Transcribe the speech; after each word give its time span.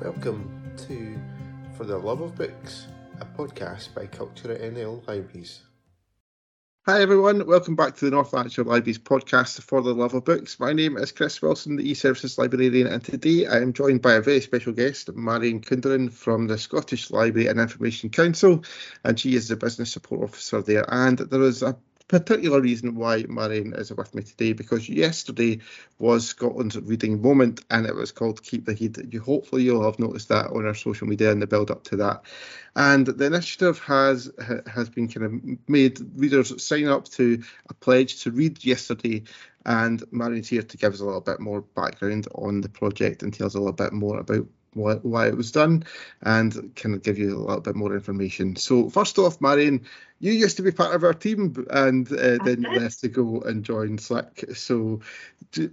Welcome 0.00 0.72
to 0.88 1.20
For 1.76 1.84
the 1.84 1.98
Love 1.98 2.22
of 2.22 2.34
Books, 2.34 2.86
a 3.20 3.26
podcast 3.26 3.94
by 3.94 4.06
Culture 4.06 4.50
at 4.50 4.62
NL 4.62 5.06
Libraries. 5.06 5.60
Hi 6.86 7.02
everyone, 7.02 7.46
welcome 7.46 7.76
back 7.76 7.96
to 7.96 8.06
the 8.06 8.10
North 8.10 8.32
Lanarkshire 8.32 8.64
Libraries 8.64 8.98
podcast 8.98 9.60
for 9.60 9.82
the 9.82 9.92
love 9.92 10.14
of 10.14 10.24
books. 10.24 10.58
My 10.58 10.72
name 10.72 10.96
is 10.96 11.12
Chris 11.12 11.42
Wilson, 11.42 11.76
the 11.76 11.90
e-services 11.90 12.38
librarian, 12.38 12.86
and 12.86 13.04
today 13.04 13.46
I 13.46 13.58
am 13.58 13.74
joined 13.74 14.00
by 14.00 14.14
a 14.14 14.22
very 14.22 14.40
special 14.40 14.72
guest, 14.72 15.12
Marion 15.14 15.60
Kunderan 15.60 16.10
from 16.10 16.46
the 16.46 16.56
Scottish 16.56 17.10
Library 17.10 17.48
and 17.48 17.60
Information 17.60 18.08
Council, 18.08 18.64
and 19.04 19.20
she 19.20 19.34
is 19.34 19.48
the 19.48 19.56
business 19.56 19.92
support 19.92 20.30
officer 20.30 20.62
there. 20.62 20.86
And 20.88 21.18
there 21.18 21.42
is 21.42 21.62
a 21.62 21.76
particular 22.10 22.60
reason 22.60 22.96
why 22.96 23.24
Marion 23.28 23.72
is 23.72 23.92
with 23.92 24.16
me 24.16 24.22
today 24.22 24.52
because 24.52 24.88
yesterday 24.88 25.60
was 26.00 26.26
Scotland's 26.26 26.76
reading 26.76 27.22
moment 27.22 27.64
and 27.70 27.86
it 27.86 27.94
was 27.94 28.10
called 28.10 28.42
Keep 28.42 28.64
the 28.64 28.74
Heid. 28.74 29.12
You 29.12 29.20
hopefully 29.20 29.62
you'll 29.62 29.84
have 29.84 30.00
noticed 30.00 30.28
that 30.30 30.48
on 30.48 30.66
our 30.66 30.74
social 30.74 31.06
media 31.06 31.30
in 31.30 31.38
the 31.38 31.46
build 31.46 31.70
up 31.70 31.84
to 31.84 31.96
that. 31.98 32.22
And 32.74 33.06
the 33.06 33.26
initiative 33.26 33.78
has 33.84 34.28
has 34.66 34.90
been 34.90 35.06
kind 35.06 35.24
of 35.24 35.68
made 35.68 36.00
readers 36.16 36.60
sign 36.60 36.88
up 36.88 37.08
to 37.10 37.44
a 37.68 37.74
pledge 37.74 38.24
to 38.24 38.32
read 38.32 38.64
yesterday. 38.64 39.22
And 39.64 40.02
Marion's 40.10 40.48
here 40.48 40.62
to 40.62 40.76
give 40.76 40.92
us 40.92 41.00
a 41.00 41.04
little 41.04 41.20
bit 41.20 41.38
more 41.38 41.60
background 41.60 42.26
on 42.34 42.60
the 42.60 42.68
project 42.68 43.22
and 43.22 43.32
tell 43.32 43.46
us 43.46 43.54
a 43.54 43.60
little 43.60 43.72
bit 43.72 43.92
more 43.92 44.18
about 44.18 44.48
why, 44.74 44.94
why 44.96 45.28
it 45.28 45.36
was 45.36 45.52
done 45.52 45.84
and 46.22 46.74
kind 46.76 46.94
of 46.94 47.02
give 47.02 47.18
you 47.18 47.36
a 47.36 47.40
little 47.40 47.60
bit 47.60 47.76
more 47.76 47.94
information. 47.94 48.56
So 48.56 48.88
first 48.90 49.18
off, 49.18 49.40
Marion, 49.40 49.86
you 50.20 50.32
used 50.32 50.56
to 50.58 50.62
be 50.62 50.70
part 50.70 50.94
of 50.94 51.02
our 51.02 51.14
team 51.14 51.66
and 51.70 52.10
uh, 52.12 52.38
then 52.44 52.62
you 52.62 52.78
left 52.78 53.00
to 53.00 53.08
go 53.08 53.40
and 53.40 53.64
join 53.64 53.98
SLIC. 53.98 54.56
So 54.56 55.00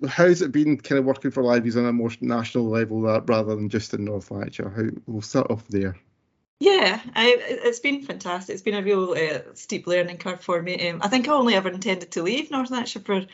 how's 0.08 0.42
it 0.42 0.52
been 0.52 0.78
kind 0.78 1.00
of 1.00 1.06
working 1.06 1.32
for 1.32 1.44
libraries 1.44 1.78
on 1.78 1.86
a 1.86 1.94
more 1.94 2.12
national 2.22 2.70
level 2.70 3.02
rather 3.02 3.56
than 3.56 3.70
just 3.70 3.94
in 3.94 4.06
North 4.06 4.32
Lanarkshire? 4.32 4.70
How 4.70 4.84
we'll 5.06 5.22
start 5.22 5.52
off 5.52 5.68
there. 5.68 5.96
Yeah, 6.60 7.00
I, 7.16 7.38
it's 7.40 7.80
been 7.80 8.02
fantastic. 8.02 8.54
It's 8.54 8.64
been 8.64 8.74
a 8.74 8.82
real 8.82 9.12
uh, 9.12 9.54
steep 9.54 9.86
learning 9.86 10.18
curve 10.18 10.42
for 10.42 10.60
me. 10.60 10.90
Um, 10.90 11.02
I 11.04 11.08
think 11.08 11.28
I 11.28 11.34
only 11.34 11.54
ever 11.54 11.70
intended 11.70 12.12
to 12.12 12.24
leave 12.24 12.50
North 12.50 12.72
Lanarkshire 12.72 13.04
for 13.04 13.26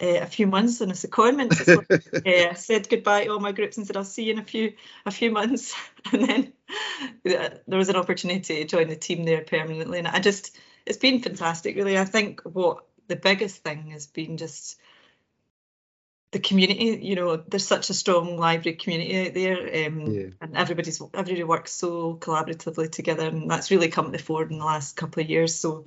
uh, 0.00 0.20
a 0.20 0.26
few 0.26 0.46
months 0.46 0.80
in 0.80 0.90
a 0.90 0.94
secondment. 0.94 1.54
So, 1.54 1.82
uh, 2.50 2.54
said 2.54 2.88
goodbye 2.88 3.24
to 3.24 3.30
all 3.30 3.40
my 3.40 3.52
groups 3.52 3.76
and 3.76 3.86
said 3.86 3.96
I'll 3.96 4.04
see 4.04 4.24
you 4.24 4.32
in 4.32 4.38
a 4.38 4.44
few 4.44 4.74
a 5.04 5.10
few 5.10 5.30
months, 5.30 5.74
and 6.12 6.28
then 6.28 6.52
uh, 7.26 7.48
there 7.66 7.78
was 7.78 7.88
an 7.88 7.96
opportunity 7.96 8.58
to 8.58 8.64
join 8.64 8.88
the 8.88 8.96
team 8.96 9.24
there 9.24 9.42
permanently, 9.42 9.98
and 9.98 10.08
I 10.08 10.20
just 10.20 10.56
it's 10.84 10.98
been 10.98 11.20
fantastic. 11.20 11.76
Really, 11.76 11.98
I 11.98 12.04
think 12.04 12.42
what 12.42 12.84
the 13.08 13.16
biggest 13.16 13.62
thing 13.62 13.90
has 13.90 14.06
been 14.06 14.36
just 14.36 14.78
the 16.32 16.40
community. 16.40 16.98
You 17.02 17.14
know, 17.14 17.36
there's 17.36 17.66
such 17.66 17.88
a 17.90 17.94
strong 17.94 18.36
library 18.36 18.76
community 18.76 19.26
out 19.26 19.34
there, 19.34 19.86
um, 19.86 20.00
yeah. 20.06 20.26
and 20.40 20.56
everybody's 20.56 21.00
everybody 21.14 21.44
works 21.44 21.72
so 21.72 22.16
collaboratively 22.16 22.90
together, 22.90 23.28
and 23.28 23.50
that's 23.50 23.70
really 23.70 23.88
come 23.88 24.06
to 24.06 24.12
the 24.12 24.18
fore 24.18 24.42
in 24.42 24.58
the 24.58 24.64
last 24.64 24.96
couple 24.96 25.22
of 25.22 25.30
years. 25.30 25.54
So 25.54 25.86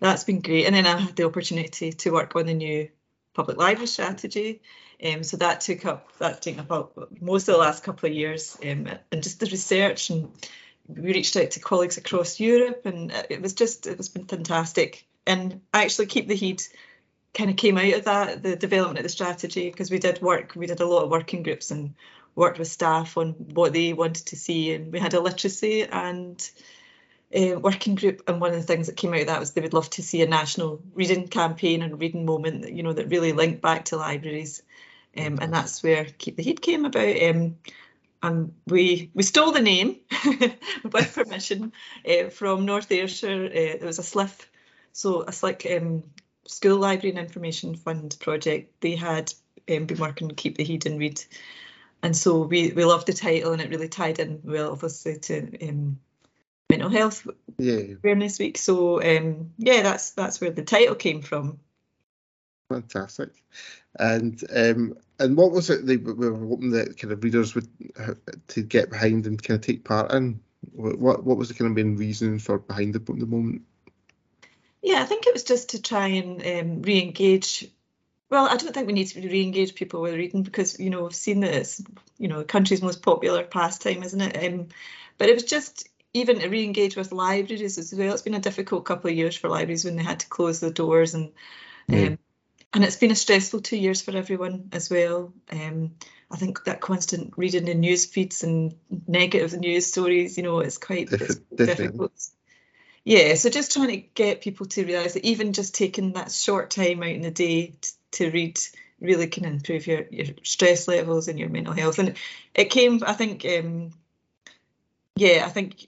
that's 0.00 0.24
been 0.24 0.40
great. 0.40 0.66
And 0.66 0.74
then 0.74 0.86
I 0.86 0.98
had 0.98 1.16
the 1.16 1.26
opportunity 1.26 1.92
to 1.92 2.10
work 2.10 2.34
on 2.36 2.46
the 2.46 2.54
new 2.54 2.88
public 3.34 3.58
library 3.58 3.86
strategy. 3.86 4.62
Um, 5.04 5.24
so 5.24 5.36
that 5.38 5.60
took 5.60 5.84
up 5.84 6.16
that 6.18 6.40
taken 6.40 6.66
up 6.70 6.96
most 7.20 7.48
of 7.48 7.54
the 7.54 7.60
last 7.60 7.82
couple 7.82 8.08
of 8.08 8.14
years, 8.14 8.56
um, 8.62 8.88
and 9.12 9.22
just 9.22 9.40
the 9.40 9.46
research 9.46 10.10
and 10.10 10.30
we 10.86 11.12
reached 11.12 11.36
out 11.36 11.50
to 11.52 11.60
colleagues 11.60 11.96
across 11.96 12.38
Europe, 12.40 12.82
and 12.84 13.12
it 13.30 13.42
was 13.42 13.54
just 13.54 13.86
it 13.86 13.98
was 13.98 14.08
been 14.08 14.26
fantastic. 14.26 15.06
And 15.26 15.62
actually 15.72 16.06
keep 16.06 16.28
the 16.28 16.36
heid 16.36 16.68
kind 17.34 17.50
of 17.50 17.56
came 17.56 17.76
out 17.76 17.92
of 17.92 18.04
that 18.04 18.42
the 18.42 18.56
development 18.56 18.98
of 18.98 19.02
the 19.02 19.08
strategy 19.08 19.68
because 19.68 19.90
we 19.90 19.98
did 19.98 20.22
work 20.22 20.52
we 20.54 20.66
did 20.66 20.80
a 20.80 20.86
lot 20.86 21.02
of 21.02 21.10
working 21.10 21.42
groups 21.42 21.70
and 21.70 21.94
worked 22.36 22.58
with 22.58 22.68
staff 22.68 23.16
on 23.16 23.32
what 23.54 23.72
they 23.72 23.92
wanted 23.92 24.26
to 24.26 24.36
see 24.36 24.72
and 24.72 24.92
we 24.92 25.00
had 25.00 25.14
a 25.14 25.20
literacy 25.20 25.82
and 25.82 26.50
uh, 27.34 27.58
working 27.58 27.94
group, 27.94 28.22
and 28.26 28.40
one 28.40 28.50
of 28.50 28.56
the 28.56 28.62
things 28.62 28.86
that 28.86 28.96
came 28.96 29.12
out 29.12 29.20
of 29.20 29.26
that 29.26 29.40
was 29.40 29.52
they 29.52 29.60
would 29.60 29.74
love 29.74 29.90
to 29.90 30.02
see 30.02 30.22
a 30.22 30.26
national 30.26 30.80
reading 30.94 31.28
campaign 31.28 31.82
and 31.82 32.00
reading 32.00 32.24
moment, 32.24 32.62
that, 32.62 32.72
you 32.72 32.82
know, 32.82 32.92
that 32.92 33.08
really 33.08 33.32
linked 33.32 33.60
back 33.60 33.86
to 33.86 33.96
libraries, 33.96 34.62
um, 35.16 35.38
and 35.40 35.52
that's 35.52 35.82
where 35.82 36.04
Keep 36.04 36.36
the 36.36 36.44
Heid 36.44 36.60
came 36.60 36.84
about. 36.84 37.22
Um, 37.22 37.56
and 38.22 38.54
we 38.66 39.10
we 39.14 39.22
stole 39.22 39.52
the 39.52 39.60
name 39.60 39.98
with 40.84 41.14
permission 41.14 41.72
uh, 42.08 42.30
from 42.30 42.64
North 42.64 42.90
Ayrshire. 42.90 43.44
Uh, 43.44 43.50
it 43.52 43.82
was 43.82 43.98
a 43.98 44.02
SLIF, 44.02 44.46
so 44.92 45.22
a 45.22 45.30
SLIC 45.30 45.76
um, 45.76 46.04
School 46.46 46.78
Library 46.78 47.10
and 47.10 47.18
Information 47.18 47.74
Fund 47.74 48.16
project. 48.20 48.80
They 48.80 48.96
had 48.96 49.32
um, 49.70 49.86
been 49.86 49.98
working 49.98 50.28
on 50.28 50.34
Keep 50.36 50.56
the 50.56 50.64
Heid 50.64 50.86
and 50.86 50.98
Read, 50.98 51.22
and 52.02 52.16
so 52.16 52.42
we 52.42 52.72
we 52.72 52.84
loved 52.84 53.06
the 53.06 53.12
title, 53.12 53.52
and 53.52 53.60
it 53.60 53.70
really 53.70 53.88
tied 53.88 54.20
in 54.20 54.40
well, 54.42 54.72
obviously, 54.72 55.18
to 55.18 55.68
um, 55.68 55.98
mental 56.70 56.90
health 56.90 57.26
yeah. 57.58 57.94
awareness 58.02 58.38
week. 58.38 58.58
So 58.58 59.02
um, 59.02 59.52
yeah, 59.58 59.82
that's 59.82 60.10
that's 60.10 60.40
where 60.40 60.50
the 60.50 60.62
title 60.62 60.94
came 60.94 61.22
from. 61.22 61.58
Fantastic. 62.70 63.30
And 63.98 64.42
um, 64.54 64.96
and 65.18 65.36
what 65.36 65.52
was 65.52 65.70
it 65.70 65.86
they 65.86 65.96
were 65.96 66.34
hoping 66.34 66.70
that 66.70 66.98
kind 66.98 67.12
of 67.12 67.22
readers 67.22 67.54
would 67.54 67.68
uh, 67.98 68.14
to 68.48 68.62
get 68.62 68.90
behind 68.90 69.26
and 69.26 69.42
kind 69.42 69.56
of 69.56 69.66
take 69.66 69.84
part 69.84 70.12
in? 70.12 70.40
What 70.72 71.24
what 71.24 71.36
was 71.36 71.48
the 71.48 71.54
kind 71.54 71.70
of 71.70 71.76
main 71.76 71.96
reason 71.96 72.38
for 72.38 72.58
behind 72.58 72.94
the 72.94 72.98
the 72.98 73.26
moment? 73.26 73.62
Yeah, 74.82 75.00
I 75.00 75.04
think 75.04 75.26
it 75.26 75.32
was 75.32 75.44
just 75.44 75.70
to 75.70 75.82
try 75.82 76.08
and 76.08 76.42
um, 76.46 76.82
re-engage. 76.82 77.70
Well, 78.30 78.46
I 78.46 78.56
don't 78.56 78.74
think 78.74 78.86
we 78.86 78.92
need 78.92 79.06
to 79.08 79.20
re-engage 79.20 79.74
people 79.74 80.00
with 80.00 80.14
reading 80.14 80.42
because 80.42 80.80
you 80.80 80.90
know 80.90 81.02
we've 81.02 81.14
seen 81.14 81.40
that 81.40 81.54
it's 81.54 81.82
you 82.18 82.28
know 82.28 82.38
the 82.38 82.44
country's 82.44 82.82
most 82.82 83.02
popular 83.02 83.44
pastime, 83.44 84.02
isn't 84.02 84.20
it? 84.20 84.44
Um, 84.44 84.68
but 85.16 85.28
it 85.28 85.34
was 85.34 85.44
just 85.44 85.88
even 86.14 86.38
to 86.38 86.48
re-engage 86.48 86.96
with 86.96 87.12
libraries 87.12 87.76
as 87.76 87.92
well. 87.92 88.12
It's 88.12 88.22
been 88.22 88.34
a 88.34 88.40
difficult 88.40 88.84
couple 88.84 89.10
of 89.10 89.16
years 89.16 89.36
for 89.36 89.48
libraries 89.48 89.84
when 89.84 89.96
they 89.96 90.02
had 90.02 90.20
to 90.20 90.28
close 90.28 90.60
the 90.60 90.70
doors 90.70 91.14
and 91.14 91.32
mm. 91.88 92.06
um, 92.06 92.18
and 92.72 92.82
it's 92.82 92.96
been 92.96 93.12
a 93.12 93.16
stressful 93.16 93.60
two 93.60 93.76
years 93.76 94.02
for 94.02 94.16
everyone 94.16 94.70
as 94.72 94.90
well. 94.90 95.32
Um, 95.50 95.92
I 96.30 96.36
think 96.36 96.64
that 96.64 96.80
constant 96.80 97.34
reading 97.36 97.66
the 97.66 97.74
news 97.74 98.04
feeds 98.04 98.42
and 98.42 98.74
negative 99.06 99.58
news 99.58 99.86
stories, 99.86 100.36
you 100.36 100.42
know, 100.42 100.58
it's 100.58 100.78
quite 100.78 101.12
it's 101.12 101.36
difficult. 101.54 102.12
Yeah, 103.04 103.34
so 103.34 103.50
just 103.50 103.72
trying 103.72 103.88
to 103.88 103.96
get 103.98 104.40
people 104.40 104.66
to 104.66 104.84
realise 104.84 105.12
that 105.12 105.24
even 105.24 105.52
just 105.52 105.74
taking 105.74 106.14
that 106.14 106.32
short 106.32 106.70
time 106.70 107.02
out 107.02 107.10
in 107.10 107.20
the 107.20 107.30
day 107.30 107.74
t- 107.80 107.90
to 108.12 108.30
read 108.30 108.58
really 109.00 109.26
can 109.26 109.44
improve 109.44 109.86
your, 109.86 110.06
your 110.10 110.26
stress 110.42 110.88
levels 110.88 111.28
and 111.28 111.38
your 111.38 111.50
mental 111.50 111.74
health. 111.74 111.98
And 111.98 112.16
it 112.54 112.70
came, 112.70 113.02
I 113.06 113.12
think, 113.12 113.44
um, 113.44 113.92
yeah, 115.16 115.44
I 115.44 115.50
think 115.50 115.86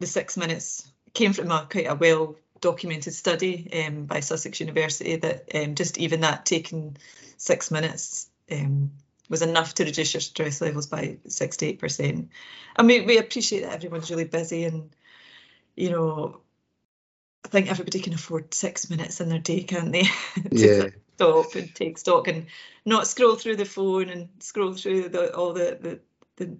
the 0.00 0.06
six 0.06 0.36
minutes 0.36 0.90
came 1.12 1.32
from 1.32 1.50
a 1.50 1.66
quite 1.70 1.86
a 1.86 1.94
well 1.94 2.36
documented 2.60 3.12
study 3.12 3.84
um, 3.86 4.06
by 4.06 4.20
Sussex 4.20 4.60
University 4.60 5.16
that 5.16 5.44
um, 5.54 5.74
just 5.74 5.98
even 5.98 6.20
that 6.20 6.46
taking 6.46 6.96
six 7.36 7.70
minutes 7.70 8.28
um, 8.50 8.90
was 9.28 9.42
enough 9.42 9.74
to 9.74 9.84
reduce 9.84 10.14
your 10.14 10.20
stress 10.20 10.60
levels 10.60 10.86
by 10.86 11.18
68%. 11.26 12.28
And 12.76 12.86
we, 12.86 13.00
we 13.02 13.18
appreciate 13.18 13.62
that 13.62 13.74
everyone's 13.74 14.10
really 14.10 14.24
busy 14.24 14.64
and, 14.64 14.90
you 15.76 15.90
know, 15.90 16.40
I 17.44 17.48
think 17.48 17.70
everybody 17.70 18.00
can 18.00 18.14
afford 18.14 18.54
six 18.54 18.88
minutes 18.88 19.20
in 19.20 19.28
their 19.28 19.38
day, 19.38 19.62
can't 19.62 19.92
they? 19.92 20.06
yeah. 20.50 20.88
stop 21.16 21.54
and 21.54 21.74
take 21.74 21.98
stock 21.98 22.28
and 22.28 22.46
not 22.84 23.06
scroll 23.06 23.34
through 23.34 23.56
the 23.56 23.64
phone 23.64 24.08
and 24.08 24.28
scroll 24.40 24.72
through 24.72 25.10
the, 25.10 25.34
all 25.34 25.52
the, 25.52 25.78
the, 25.80 26.00
the 26.36 26.56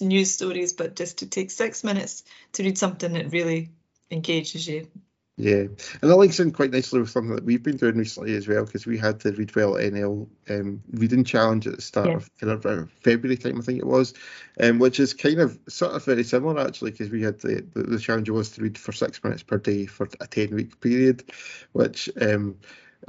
news 0.00 0.30
stories, 0.30 0.72
but 0.72 0.96
just 0.96 1.18
to 1.18 1.26
take 1.26 1.50
six 1.50 1.82
minutes 1.82 2.24
to 2.52 2.62
read 2.62 2.78
something 2.78 3.12
that 3.14 3.32
really 3.32 3.70
engages 4.10 4.66
you. 4.68 4.88
Yeah, 5.36 5.68
and 6.02 6.10
that 6.10 6.16
links 6.16 6.38
in 6.38 6.50
quite 6.50 6.70
nicely 6.70 7.00
with 7.00 7.08
something 7.08 7.34
that 7.34 7.44
we've 7.44 7.62
been 7.62 7.78
doing 7.78 7.96
recently 7.96 8.36
as 8.36 8.46
well, 8.46 8.66
because 8.66 8.84
we 8.86 8.98
had 8.98 9.20
the 9.20 9.32
Read 9.32 9.56
Well 9.56 9.72
NL 9.72 10.28
um, 10.50 10.82
reading 10.90 11.24
challenge 11.24 11.66
at 11.66 11.76
the 11.76 11.82
start 11.82 12.08
yeah. 12.08 12.16
of 12.16 12.30
kind 12.38 12.52
of 12.52 12.66
uh, 12.66 12.84
February 13.02 13.38
time, 13.38 13.58
I 13.58 13.62
think 13.62 13.78
it 13.78 13.86
was, 13.86 14.12
um, 14.60 14.78
which 14.78 15.00
is 15.00 15.14
kind 15.14 15.40
of 15.40 15.58
sort 15.66 15.94
of 15.94 16.04
very 16.04 16.24
similar 16.24 16.60
actually, 16.60 16.90
because 16.90 17.08
we 17.08 17.22
had 17.22 17.40
the, 17.40 17.64
the, 17.72 17.84
the 17.84 17.98
challenge 17.98 18.28
was 18.28 18.50
to 18.50 18.62
read 18.62 18.76
for 18.76 18.92
six 18.92 19.24
minutes 19.24 19.42
per 19.42 19.56
day 19.56 19.86
for 19.86 20.10
a 20.20 20.26
ten 20.26 20.54
week 20.54 20.78
period, 20.80 21.24
which 21.72 22.10
um, 22.20 22.56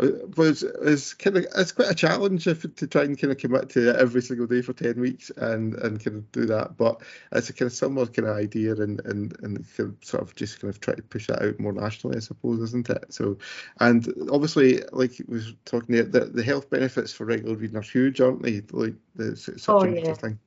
was 0.02 0.64
is 0.64 1.14
kind 1.14 1.38
of 1.38 1.46
it's 1.56 1.72
quite 1.72 1.92
a 1.92 1.96
challenge 1.96 2.48
if, 2.48 2.62
to 2.76 2.88
try 2.88 3.04
and 3.04 3.20
kind 3.20 3.32
of 3.32 3.38
commit 3.38 3.70
to 3.70 3.90
it 3.90 3.96
every 3.96 4.22
single 4.22 4.48
day 4.48 4.62
for 4.62 4.74
ten 4.74 5.00
weeks 5.00 5.30
and 5.38 5.76
and 5.76 6.04
kind 6.04 6.18
of 6.18 6.32
do 6.32 6.46
that. 6.48 6.76
But 6.78 7.02
it's 7.32 7.50
a 7.50 7.54
kind 7.54 7.68
of 7.68 7.74
similar 7.74 8.08
kind 8.08 8.28
of 8.28 8.36
idea 8.36 8.74
and 8.74 9.00
and 9.06 9.38
and 9.42 9.66
kind 9.78 9.90
of 9.90 9.96
sort 10.04 10.24
of 10.24 10.36
just 10.36 10.60
kind 10.60 10.74
of 10.74 10.80
try 10.80 10.96
to 10.96 11.04
push 11.04 11.28
that 11.28 11.42
out 11.42 11.60
more 11.60 11.74
nationally, 11.74 12.18
I 12.18 12.22
suppose, 12.22 12.62
isn't 12.62 12.90
it? 12.90 13.14
So, 13.14 13.38
and 13.80 14.08
obviously, 14.32 14.82
like 14.92 15.14
we 15.28 15.38
was 15.38 15.54
talking 15.66 15.96
there, 15.96 16.04
the, 16.04 16.22
the 16.22 16.44
health 16.44 16.70
benefits 16.70 17.14
for 17.14 17.26
regular 17.26 17.56
reading 17.56 17.78
are 17.78 17.82
huge, 17.82 18.22
aren't 18.22 18.42
they? 18.42 18.64
Like 18.72 18.96
the 19.16 19.36
such 19.36 19.70
oh, 19.70 19.82
a 19.82 19.90
yeah. 19.90 20.14
thing. 20.14 20.40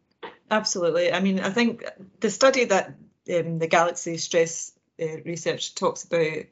Absolutely. 0.50 1.12
I 1.12 1.20
mean, 1.20 1.40
I 1.40 1.50
think 1.50 1.84
the 2.20 2.30
study 2.30 2.64
that 2.66 2.94
um, 3.32 3.58
the 3.58 3.68
Galaxy 3.68 4.16
Stress 4.16 4.72
uh, 5.00 5.20
research 5.24 5.74
talks 5.74 6.04
about 6.04 6.44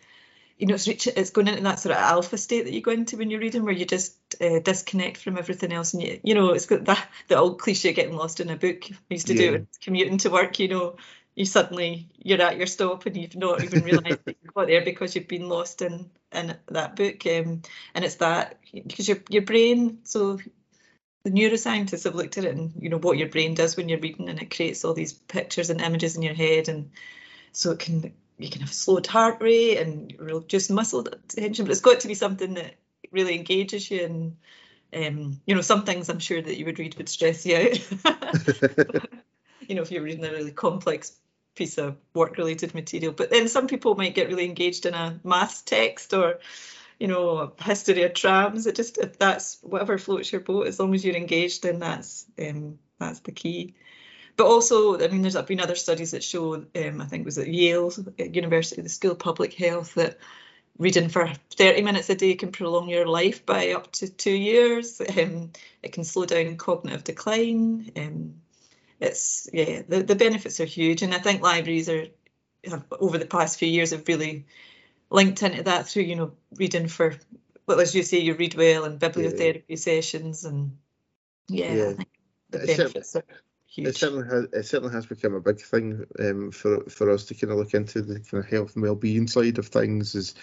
you 0.63 0.69
know, 0.69 0.75
it's 0.75 0.87
reach, 0.87 1.09
it's 1.09 1.31
going 1.31 1.49
into 1.49 1.61
that 1.65 1.81
sort 1.81 1.93
of 1.93 2.01
alpha 2.01 2.39
state 2.39 2.67
that 2.67 2.73
you 2.73 2.81
go 2.81 2.93
into 2.93 3.17
when 3.17 3.31
you're 3.31 3.41
reading, 3.41 3.65
where 3.65 3.75
you 3.75 3.85
just 3.85 4.17
uh, 4.41 4.61
disconnect 4.61 5.17
from 5.17 5.37
everything 5.37 5.73
else, 5.73 5.93
and 5.93 6.01
you, 6.01 6.21
you 6.23 6.37
know, 6.37 6.51
it's 6.51 6.67
got 6.67 6.85
that 6.85 7.05
the 7.27 7.37
old 7.37 7.59
cliche 7.61 7.93
getting 7.93 8.15
lost 8.15 8.39
in 8.39 8.49
a 8.49 8.55
book. 8.55 8.85
I 8.89 8.95
used 9.11 9.27
to 9.27 9.35
yeah. 9.35 9.51
do 9.51 9.55
it 9.55 9.67
commuting 9.83 10.19
to 10.19 10.31
work. 10.31 10.61
You 10.61 10.69
know, 10.69 10.97
you 11.35 11.47
suddenly 11.47 12.07
you're 12.17 12.41
at 12.41 12.59
your 12.59 12.69
stop 12.69 13.07
and 13.07 13.17
you've 13.17 13.35
not 13.35 13.65
even 13.65 13.83
realised 13.83 14.21
that 14.25 14.37
you 14.41 14.51
got 14.55 14.69
there 14.69 14.85
because 14.85 15.17
you've 15.17 15.27
been 15.27 15.49
lost 15.49 15.83
in 15.83 16.09
in 16.31 16.57
that 16.69 16.95
book. 16.95 17.27
Um, 17.27 17.63
and 17.97 18.05
it's 18.05 18.17
that 18.17 18.61
because 18.73 19.09
your 19.09 19.19
your 19.31 19.43
brain. 19.43 19.99
So 20.05 20.39
the 21.25 21.31
neuroscientists 21.33 22.05
have 22.05 22.15
looked 22.15 22.39
at 22.39 22.45
it 22.45 22.55
and 22.55 22.73
you 22.79 22.89
know 22.89 22.99
what 22.99 23.19
your 23.19 23.31
brain 23.31 23.55
does 23.55 23.77
when 23.77 23.89
you're 23.89 23.99
reading, 23.99 24.29
and 24.29 24.41
it 24.41 24.55
creates 24.55 24.85
all 24.85 24.95
these 24.95 25.13
pictures 25.13 25.71
and 25.71 25.81
images 25.81 26.15
in 26.15 26.23
your 26.23 26.35
head, 26.35 26.69
and 26.69 26.91
so 27.51 27.73
it 27.73 27.81
can 27.81 28.13
you 28.39 28.51
can 28.51 28.61
have 28.61 28.73
slowed 28.73 29.07
heart 29.07 29.41
rate 29.41 29.79
and 29.79 30.15
reduced 30.19 30.71
muscle 30.71 31.05
tension, 31.29 31.65
but 31.65 31.73
it's 31.73 31.81
got 31.81 32.01
to 32.01 32.09
be 32.09 32.15
something 32.15 32.55
that 32.55 32.75
really 33.11 33.37
engages 33.37 33.91
you 33.91 34.05
and 34.05 34.37
um, 34.95 35.41
you 35.47 35.55
know 35.55 35.61
some 35.61 35.85
things 35.85 36.09
I'm 36.09 36.19
sure 36.19 36.41
that 36.41 36.59
you 36.59 36.67
would 36.67 36.79
read 36.79 36.97
would 36.97 37.09
stress 37.09 37.47
you 37.47 37.57
out. 37.57 37.79
you 39.69 39.75
know 39.75 39.83
if 39.83 39.91
you're 39.91 40.03
reading 40.03 40.25
a 40.25 40.31
really 40.31 40.53
complex 40.53 41.17
piece 41.55 41.79
of 41.79 41.97
work 42.15 42.37
related 42.39 42.75
material, 42.75 43.13
but 43.13 43.31
then 43.31 43.49
some 43.49 43.67
people 43.67 43.95
might 43.95 44.15
get 44.15 44.29
really 44.29 44.45
engaged 44.45 44.87
in 44.87 44.95
a 44.95 45.21
maths 45.25 45.63
text 45.63 46.13
or 46.15 46.41
you 46.99 47.09
know 47.09 47.53
history 47.61 48.03
of 48.03 48.15
trams. 48.15 48.67
It 48.67 48.75
just 48.75 48.99
if 48.99 49.19
that's 49.19 49.59
whatever 49.63 49.99
floats 49.99 50.33
your 50.33 50.41
boat, 50.41 50.67
as 50.67 50.79
long 50.79 50.95
as 50.95 51.05
you're 51.05 51.17
engaged, 51.17 51.63
then 51.63 51.79
that's 51.79 52.27
um, 52.39 52.79
that's 52.99 53.21
the 53.21 53.33
key. 53.33 53.75
But 54.37 54.47
also, 54.47 54.99
I 54.99 55.09
mean, 55.09 55.23
there's 55.23 55.41
been 55.43 55.61
other 55.61 55.75
studies 55.75 56.13
that 56.13 56.25
show, 56.25 56.55
um, 56.55 57.01
I 57.01 57.05
think 57.05 57.23
it 57.23 57.25
was 57.25 57.39
at 57.39 57.49
Yale 57.49 57.93
University, 58.19 58.81
the 58.81 58.89
School 58.89 59.13
of 59.13 59.19
Public 59.19 59.53
Health, 59.55 59.95
that 59.95 60.19
reading 60.79 61.09
for 61.09 61.31
30 61.57 61.83
minutes 61.83 62.09
a 62.11 62.15
day 62.15 62.35
can 62.35 62.51
prolong 62.51 62.89
your 62.89 63.07
life 63.07 63.45
by 63.45 63.73
up 63.73 63.93
to 63.93 64.09
two 64.09 64.33
years. 64.33 65.01
Um, 65.01 65.51
it 65.83 65.93
can 65.93 66.05
slow 66.05 66.25
down 66.25 66.57
cognitive 66.57 67.05
decline. 67.05 67.91
Um, 67.97 68.35
it's 69.01 69.49
yeah, 69.53 69.83
the, 69.87 70.03
the 70.03 70.15
benefits 70.15 70.61
are 70.61 70.65
huge, 70.65 71.03
and 71.03 71.13
I 71.13 71.19
think 71.19 71.43
libraries 71.43 71.89
are 71.89 72.07
have, 72.65 72.85
over 72.93 73.19
the 73.19 73.27
past 73.27 73.59
few 73.59 73.69
years 73.69 73.91
have 73.91 74.07
really 74.07 74.47
linked 75.11 75.43
into 75.43 75.65
that 75.65 75.89
through 75.89 76.05
you 76.05 76.17
know 76.17 76.33
reading 76.55 76.89
for 76.89 77.17
well 77.67 77.81
as 77.81 77.95
you 77.95 78.03
say 78.03 78.19
you 78.19 78.35
read 78.35 78.55
well 78.55 78.85
and 78.85 79.01
bibliotherapy 79.01 79.65
yeah. 79.69 79.77
sessions 79.77 80.45
and 80.45 80.79
yeah, 81.49 81.75
yeah. 81.75 81.93
I 82.55 82.67
think 83.75 83.87
the 83.87 83.93
benefits 83.93 83.93
are 83.93 83.93
Huge. 83.93 83.95
It 83.95 83.97
certainly 83.97 84.25
has. 84.29 84.45
It 84.53 84.67
certainly 84.67 84.95
has 84.95 85.07
become 85.07 85.35
a 85.35 85.41
big 85.41 85.59
thing 85.59 86.05
um, 86.19 86.51
for 86.51 86.85
for 86.91 87.11
us 87.11 87.25
to 87.25 87.35
kind 87.35 87.53
of 87.53 87.59
look 87.59 87.73
into 87.73 88.03
the 88.03 88.21
kind 88.21 88.45
of 88.45 88.51
health 88.51 88.75
and 88.75 88.83
well-being 88.83 89.27
side 89.27 89.57
of 89.57 89.69
things 89.69 90.15
as 90.15 90.35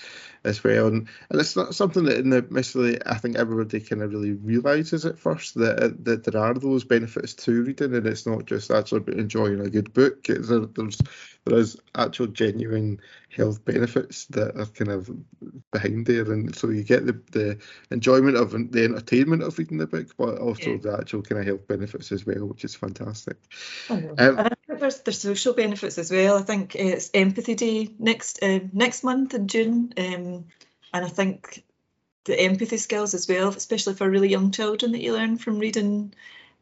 as 0.43 0.63
well, 0.63 0.87
and, 0.87 1.07
and 1.29 1.39
it's 1.39 1.55
not 1.55 1.75
something 1.75 2.05
that 2.05 2.25
necessarily 2.25 2.99
I 3.05 3.19
think 3.19 3.35
everybody 3.37 3.81
kind 3.81 4.01
of 4.01 4.11
really 4.11 4.31
realizes 4.31 5.05
at 5.05 5.19
first 5.19 5.53
that 5.55 6.03
that 6.05 6.23
there 6.23 6.41
are 6.41 6.55
those 6.55 6.85
benefits 6.85 7.35
to 7.35 7.63
reading, 7.63 7.93
and 7.93 8.07
it's 8.07 8.25
not 8.25 8.45
just 8.45 8.71
actually 8.71 9.19
enjoying 9.19 9.59
a 9.59 9.69
good 9.69 9.93
book. 9.93 10.23
There's 10.23 10.97
there 11.45 11.59
is 11.59 11.77
actual 11.95 12.27
genuine 12.27 12.99
health 13.35 13.63
benefits 13.63 14.25
that 14.27 14.59
are 14.59 14.65
kind 14.65 14.91
of 14.91 15.09
behind 15.71 16.05
there, 16.05 16.31
and 16.31 16.55
so 16.55 16.69
you 16.69 16.83
get 16.83 17.05
the, 17.05 17.21
the 17.31 17.57
enjoyment 17.91 18.37
of 18.37 18.51
the 18.71 18.83
entertainment 18.83 19.43
of 19.43 19.57
reading 19.57 19.77
the 19.77 19.87
book, 19.87 20.07
but 20.17 20.37
also 20.39 20.71
yeah. 20.71 20.77
the 20.81 20.97
actual 20.99 21.21
kind 21.21 21.39
of 21.41 21.47
health 21.47 21.67
benefits 21.67 22.11
as 22.11 22.25
well, 22.25 22.45
which 22.45 22.65
is 22.65 22.75
fantastic. 22.75 23.18
Um, 23.89 24.15
and 24.17 24.39
I 24.39 24.49
think 24.67 24.79
there's 24.79 24.99
there's 25.01 25.19
social 25.19 25.53
benefits 25.53 25.97
as 25.97 26.11
well. 26.11 26.37
I 26.37 26.41
think 26.41 26.75
it's 26.75 27.09
Empathy 27.13 27.55
Day 27.55 27.89
next 27.99 28.41
uh, 28.43 28.59
next 28.73 29.03
month 29.03 29.33
in 29.33 29.47
June, 29.47 29.93
um, 29.97 30.45
and 30.93 31.05
I 31.05 31.07
think 31.07 31.63
the 32.25 32.39
empathy 32.39 32.77
skills 32.77 33.13
as 33.13 33.27
well, 33.27 33.49
especially 33.49 33.95
for 33.95 34.09
really 34.09 34.29
young 34.29 34.51
children 34.51 34.91
that 34.91 35.01
you 35.01 35.13
learn 35.13 35.37
from 35.37 35.59
reading 35.59 36.13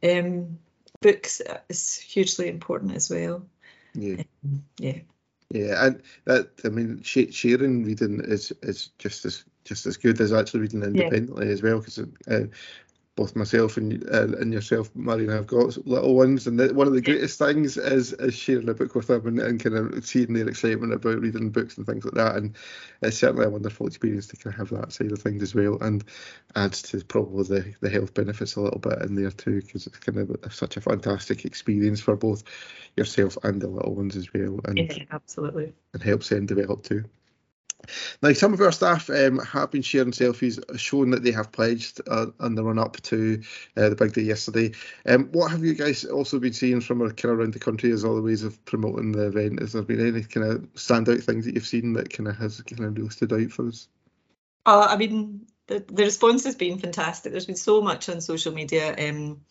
um, 0.04 0.60
books, 1.02 1.42
is 1.70 1.96
hugely 1.98 2.48
important 2.48 2.96
as 2.96 3.10
well. 3.10 3.46
Yeah. 3.94 4.24
Um, 4.44 4.64
yeah. 4.80 5.00
Yeah, 5.50 5.86
and 5.86 6.02
that 6.26 6.50
I 6.66 6.70
mean, 6.70 7.04
sharing 7.04 7.86
reading 7.86 8.22
is 8.22 8.52
is 8.64 8.90
just 9.00 9.26
as 9.26 9.46
just 9.64 9.86
as 9.86 9.96
good 9.96 10.20
as 10.20 10.34
actually 10.34 10.62
reading 10.62 10.84
independently 10.84 11.48
yeah. 11.48 11.54
as 11.54 11.62
well. 11.62 11.80
Because 11.80 12.00
uh, 12.00 12.48
both 13.18 13.36
myself 13.36 13.76
and 13.76 14.02
uh, 14.10 14.28
and 14.40 14.54
yourself, 14.54 14.90
Marion, 14.96 15.32
have 15.32 15.48
got 15.48 15.76
little 15.86 16.16
ones, 16.16 16.48
and 16.48 16.58
one 16.74 16.88
of 16.88 16.94
the 16.94 17.02
greatest 17.02 17.38
things 17.38 17.76
is, 17.76 18.14
is 18.14 18.34
sharing 18.34 18.70
a 18.70 18.74
book 18.74 18.96
with 18.96 19.08
them 19.08 19.28
and, 19.28 19.40
and 19.40 19.62
kind 19.62 19.76
of 19.76 20.06
seeing 20.06 20.32
their 20.32 20.48
excitement 20.48 20.94
about 20.94 21.20
reading 21.20 21.50
books 21.50 21.78
and 21.78 21.86
things 21.86 22.06
like 22.06 22.14
that. 22.14 22.38
And 22.38 22.56
it's 23.02 23.18
certainly 23.18 23.46
a 23.46 23.50
wonderful 23.50 23.88
experience 23.88 24.28
to 24.28 24.38
kind 24.38 24.54
of 24.54 24.60
have 24.60 24.80
that 24.80 24.94
side 24.94 25.12
of 25.12 25.20
things 25.20 25.44
as 25.44 25.54
well, 25.54 25.78
and 25.82 26.06
adds 26.56 26.82
to 26.84 27.04
probably 27.04 27.44
the, 27.44 27.74
the 27.82 27.90
health 27.90 28.14
benefits 28.14 28.56
a 28.56 28.62
little 28.62 28.80
bit 28.80 29.02
in 29.02 29.16
there 29.16 29.32
too, 29.32 29.62
because 29.62 29.88
it's 29.88 29.98
kind 29.98 30.18
of 30.20 30.54
such 30.54 30.78
a 30.78 30.82
fantastic 30.82 31.44
experience 31.44 32.00
for 32.00 32.16
both 32.16 32.44
yourself 32.96 33.38
and 33.44 33.62
the 33.62 33.68
little 33.68 33.96
ones 33.96 34.16
as 34.16 34.32
well. 34.32 34.60
And, 34.66 34.78
yeah, 34.78 35.04
absolutely. 35.12 35.74
And 35.94 36.04
helps 36.04 36.30
them 36.30 36.46
develop 36.46 36.84
too. 36.84 37.04
Now, 38.22 38.34
some 38.34 38.54
of 38.54 38.62
our 38.62 38.72
staff 38.72 39.10
um, 39.10 39.40
have 39.40 39.72
been 39.72 39.82
sharing 39.82 40.12
selfies 40.12 40.60
showing 40.80 41.12
that 41.12 41.24
they 41.24 41.32
have 41.32 41.52
pledged 41.52 42.02
uh, 42.08 42.28
on 42.40 42.56
the 42.56 42.64
run 42.64 42.80
up 42.80 43.00
to 43.04 43.42
uh, 43.76 43.90
the 43.90 43.96
big 43.96 44.14
day 44.14 44.24
yesterday. 44.24 44.72
Um, 45.06 45.30
what 45.32 45.52
have 45.52 45.64
you 45.64 45.74
guys 45.74 46.04
also 46.04 46.40
been 46.40 46.54
seeing 46.54 46.82
from 46.82 47.00
kind 47.00 47.26
of 47.26 47.40
around 47.40 47.54
the 47.54 47.60
country 47.60 47.92
as 47.92 48.04
other 48.04 48.22
ways 48.22 48.44
of 48.44 48.64
promoting 48.66 49.12
the 49.12 49.28
event? 49.28 49.62
Has 49.62 49.74
there 49.74 49.84
been 49.84 50.06
any 50.06 50.24
kind 50.24 50.46
of 50.46 50.62
standout 50.74 51.24
things 51.24 51.46
that 51.46 51.56
you've 51.56 51.68
seen 51.68 51.94
that 51.94 52.12
kind 52.12 52.28
of 52.28 52.36
has 52.38 52.62
kind 52.62 52.84
of 52.84 52.98
really 52.98 53.10
stood 53.10 53.34
out 53.34 53.52
for 53.52 53.68
us? 53.68 53.88
Uh, 54.66 54.88
I 54.90 54.98
mean, 54.98 55.46
the, 55.68 55.86
the 55.88 56.04
response 56.04 56.44
has 56.46 56.56
been 56.56 56.80
fantastic. 56.80 57.32
There's 57.32 57.46
been 57.46 57.56
so 57.56 57.82
much 57.82 58.10
on 58.10 58.22
social 58.22 58.54
media, 58.54 58.90
um, 58.90 59.42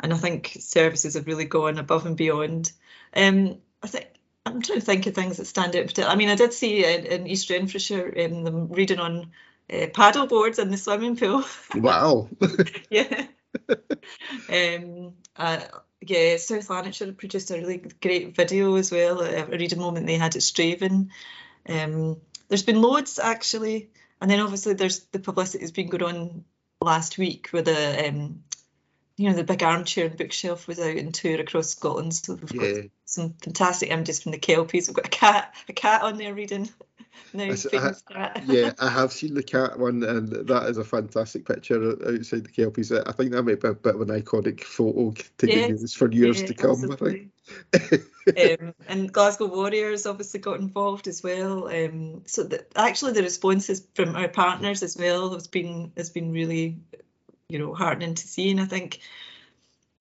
and 0.00 0.12
I 0.12 0.16
think 0.16 0.56
services 0.60 1.14
have 1.14 1.26
really 1.26 1.44
gone 1.44 1.78
above 1.78 2.06
and 2.06 2.16
beyond. 2.16 2.72
Um, 3.14 3.58
I 3.82 3.86
think 3.88 4.06
I'm 4.46 4.60
trying 4.60 4.80
to 4.80 4.84
think 4.84 5.06
of 5.06 5.14
things 5.14 5.38
that 5.38 5.46
stand 5.46 5.74
out. 5.74 5.98
I 5.98 6.16
mean, 6.16 6.28
I 6.28 6.34
did 6.34 6.52
see 6.52 6.84
in, 6.84 7.06
in 7.06 7.26
East 7.26 7.48
Renfrewshire 7.48 8.14
um, 8.24 8.44
them 8.44 8.68
reading 8.68 8.98
on 8.98 9.32
uh, 9.72 9.86
paddle 9.94 10.26
boards 10.26 10.58
in 10.58 10.70
the 10.70 10.76
swimming 10.76 11.16
pool. 11.16 11.44
Wow. 11.74 12.28
yeah. 12.90 13.26
um, 14.50 15.14
uh, 15.36 15.60
yeah, 16.00 16.36
South 16.36 16.68
Lanarkshire 16.68 17.12
produced 17.12 17.50
a 17.50 17.54
really 17.54 17.82
great 18.02 18.36
video 18.36 18.74
as 18.74 18.92
well. 18.92 19.20
A 19.22 19.46
reading 19.46 19.78
moment 19.78 20.06
they 20.06 20.18
had 20.18 20.36
at 20.36 20.42
Strathaven. 20.42 21.08
Um, 21.66 22.20
there's 22.48 22.62
been 22.62 22.82
loads 22.82 23.18
actually, 23.18 23.90
and 24.20 24.30
then 24.30 24.40
obviously 24.40 24.74
there's 24.74 25.00
the 25.06 25.18
publicity 25.18 25.58
that's 25.64 25.72
been 25.72 25.88
going 25.88 26.02
on 26.02 26.44
last 26.80 27.16
week 27.16 27.48
with 27.52 27.64
the 27.64 28.08
um, 28.08 28.44
you 29.16 29.28
know, 29.28 29.36
the 29.36 29.44
big 29.44 29.62
armchair 29.62 30.06
and 30.06 30.16
bookshelf 30.16 30.66
was 30.66 30.80
out 30.80 30.96
in 30.96 31.12
tour 31.12 31.40
across 31.40 31.68
Scotland. 31.68 32.14
So 32.14 32.34
we've 32.34 32.54
yeah. 32.54 32.72
got 32.82 32.90
some 33.04 33.34
fantastic 33.34 33.90
images 33.90 34.22
from 34.22 34.32
the 34.32 34.38
Kelpies. 34.38 34.88
We've 34.88 34.96
got 34.96 35.06
a 35.06 35.10
cat, 35.10 35.54
a 35.68 35.72
cat 35.72 36.02
on 36.02 36.18
there 36.18 36.34
reading. 36.34 36.68
Now, 37.32 37.44
I, 37.44 38.42
yeah, 38.46 38.72
I 38.78 38.88
have 38.88 39.12
seen 39.12 39.34
the 39.34 39.42
cat 39.42 39.78
one, 39.78 40.02
and 40.02 40.28
that 40.28 40.68
is 40.68 40.78
a 40.78 40.84
fantastic 40.84 41.46
picture 41.46 41.90
outside 41.90 42.44
the 42.44 42.50
Kelpies. 42.52 42.92
I 42.92 43.12
think 43.12 43.32
that 43.32 43.42
might 43.42 43.60
be 43.60 43.68
a 43.68 43.74
bit 43.74 43.94
of 43.94 44.00
an 44.00 44.08
iconic 44.08 44.62
photo 44.62 45.12
to 45.38 45.46
yes, 45.46 45.94
for 45.94 46.10
years 46.10 46.40
yeah, 46.40 46.46
to 46.48 46.54
come. 46.54 46.70
Absolutely. 46.70 47.30
I 47.72 47.78
think. 47.78 48.60
um, 48.60 48.74
and 48.88 49.12
Glasgow 49.12 49.46
Warriors 49.46 50.06
obviously 50.06 50.40
got 50.40 50.60
involved 50.60 51.08
as 51.08 51.22
well. 51.22 51.68
Um, 51.68 52.22
so 52.26 52.44
the, 52.44 52.66
actually, 52.76 53.12
the 53.12 53.22
responses 53.22 53.86
from 53.94 54.16
our 54.16 54.28
partners 54.28 54.82
as 54.82 54.96
well 54.96 55.34
has 55.34 55.46
been 55.46 55.92
has 55.96 56.10
been 56.10 56.32
really 56.32 56.78
you 57.48 57.58
know 57.58 57.74
heartening 57.74 58.14
to 58.14 58.28
see. 58.28 58.50
And 58.50 58.60
I 58.60 58.66
think 58.66 59.00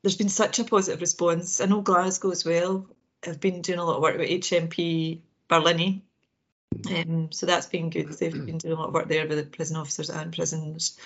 there's 0.01 0.17
been 0.17 0.29
such 0.29 0.59
a 0.59 0.63
positive 0.63 1.01
response. 1.01 1.61
I 1.61 1.65
know 1.65 1.81
Glasgow 1.81 2.31
as 2.31 2.45
well 2.45 2.87
I've 3.27 3.39
been 3.39 3.61
doing 3.61 3.79
a 3.79 3.85
lot 3.85 3.97
of 3.97 4.01
work 4.01 4.17
with 4.17 4.29
HMP 4.29 5.19
Barlinnie. 5.49 6.01
Um, 6.89 7.31
so 7.31 7.45
that's 7.45 7.67
been 7.67 7.89
good. 7.89 8.09
They've 8.09 8.45
been 8.45 8.57
doing 8.57 8.73
a 8.73 8.77
lot 8.77 8.87
of 8.87 8.93
work 8.93 9.07
there 9.07 9.27
with 9.27 9.37
the 9.37 9.45
prison 9.45 9.77
officers 9.77 10.09
and 10.09 10.33
prisoners. 10.33 10.97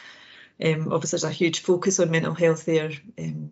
Um, 0.64 0.92
obviously, 0.92 1.18
there's 1.18 1.24
a 1.24 1.32
huge 1.32 1.60
focus 1.60 2.00
on 2.00 2.10
mental 2.10 2.34
health 2.34 2.66
there. 2.66 2.92
Um, 3.20 3.52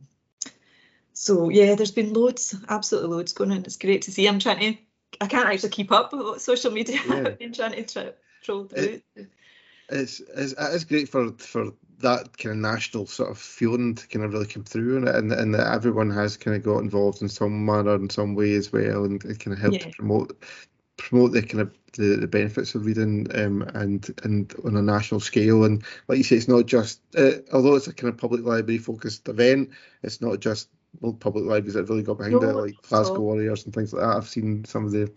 so 1.13 1.49
yeah, 1.49 1.75
there's 1.75 1.91
been 1.91 2.13
loads, 2.13 2.55
absolutely 2.67 3.15
loads 3.15 3.33
going 3.33 3.51
on. 3.51 3.59
It's 3.59 3.77
great 3.77 4.03
to 4.03 4.11
see. 4.11 4.27
I'm 4.27 4.39
trying 4.39 4.59
to, 4.59 4.81
I 5.21 5.27
can't 5.27 5.47
actually 5.47 5.69
keep 5.69 5.91
up 5.91 6.13
with 6.13 6.41
social 6.41 6.71
media. 6.71 6.99
Yeah. 7.07 7.15
I've 7.27 7.39
been 7.39 7.53
trying 7.53 7.73
to 7.73 7.83
tra- 7.83 8.13
troll 8.41 8.65
through 8.65 9.01
it. 9.15 9.29
It's, 9.89 10.19
it's, 10.35 10.53
it's 10.57 10.83
great 10.83 11.09
for 11.09 11.31
for 11.33 11.71
that 11.99 12.37
kind 12.37 12.53
of 12.53 12.57
national 12.57 13.05
sort 13.05 13.31
of 13.31 13.37
feeling 13.37 13.95
to 13.95 14.07
kind 14.07 14.25
of 14.25 14.33
really 14.33 14.47
come 14.47 14.63
through 14.63 14.97
in 14.97 15.07
it, 15.07 15.15
and 15.15 15.31
and 15.31 15.53
that 15.53 15.73
everyone 15.73 16.09
has 16.11 16.37
kind 16.37 16.55
of 16.57 16.63
got 16.63 16.79
involved 16.79 17.21
in 17.21 17.29
some 17.29 17.65
manner 17.65 17.95
in 17.95 18.09
some 18.09 18.35
way 18.35 18.53
as 18.53 18.71
well, 18.71 19.05
and 19.05 19.23
it 19.25 19.39
kind 19.39 19.53
of 19.53 19.59
helped 19.59 19.77
yeah. 19.77 19.83
to 19.83 19.91
promote 19.91 20.43
promote 20.97 21.33
the 21.33 21.41
kind 21.41 21.61
of 21.61 21.73
the, 21.93 22.17
the 22.17 22.27
benefits 22.27 22.75
of 22.75 22.85
reading 22.85 23.27
um, 23.35 23.61
and 23.73 24.13
and 24.23 24.53
on 24.63 24.75
a 24.75 24.81
national 24.81 25.19
scale. 25.19 25.63
And 25.63 25.83
like 26.07 26.17
you 26.17 26.23
say, 26.23 26.35
it's 26.35 26.47
not 26.47 26.65
just 26.65 27.01
uh, 27.17 27.31
although 27.53 27.75
it's 27.75 27.87
a 27.87 27.93
kind 27.93 28.11
of 28.11 28.19
public 28.19 28.43
library 28.43 28.79
focused 28.79 29.27
event, 29.27 29.69
it's 30.03 30.21
not 30.21 30.39
just 30.39 30.69
public 31.19 31.45
libraries 31.45 31.73
that 31.73 31.81
have 31.81 31.89
really 31.89 32.03
got 32.03 32.17
behind 32.17 32.41
no, 32.41 32.49
it, 32.49 32.53
like 32.53 32.81
Glasgow 32.83 33.15
so. 33.15 33.21
Warriors 33.21 33.65
and 33.65 33.73
things 33.73 33.93
like 33.93 34.01
that. 34.01 34.17
I've 34.17 34.27
seen 34.27 34.65
some 34.65 34.85
of 34.85 34.91
their 34.91 35.07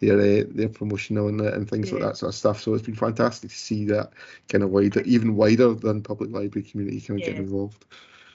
their 0.00 0.18
uh, 0.20 0.44
their 0.48 0.68
promotional 0.68 1.28
and, 1.28 1.40
and 1.40 1.68
things 1.68 1.88
yeah. 1.88 1.94
like 1.94 2.02
that 2.04 2.16
sort 2.16 2.30
of 2.30 2.34
stuff. 2.34 2.60
So 2.62 2.74
it's 2.74 2.84
been 2.84 2.94
fantastic 2.94 3.50
to 3.50 3.56
see 3.56 3.84
that 3.86 4.12
kind 4.48 4.64
of 4.64 4.70
wider, 4.70 5.00
even 5.02 5.36
wider 5.36 5.74
than 5.74 6.02
public 6.02 6.30
library 6.30 6.68
community 6.68 7.00
kind 7.00 7.20
of 7.20 7.26
yeah. 7.26 7.32
getting 7.32 7.44
involved. 7.44 7.84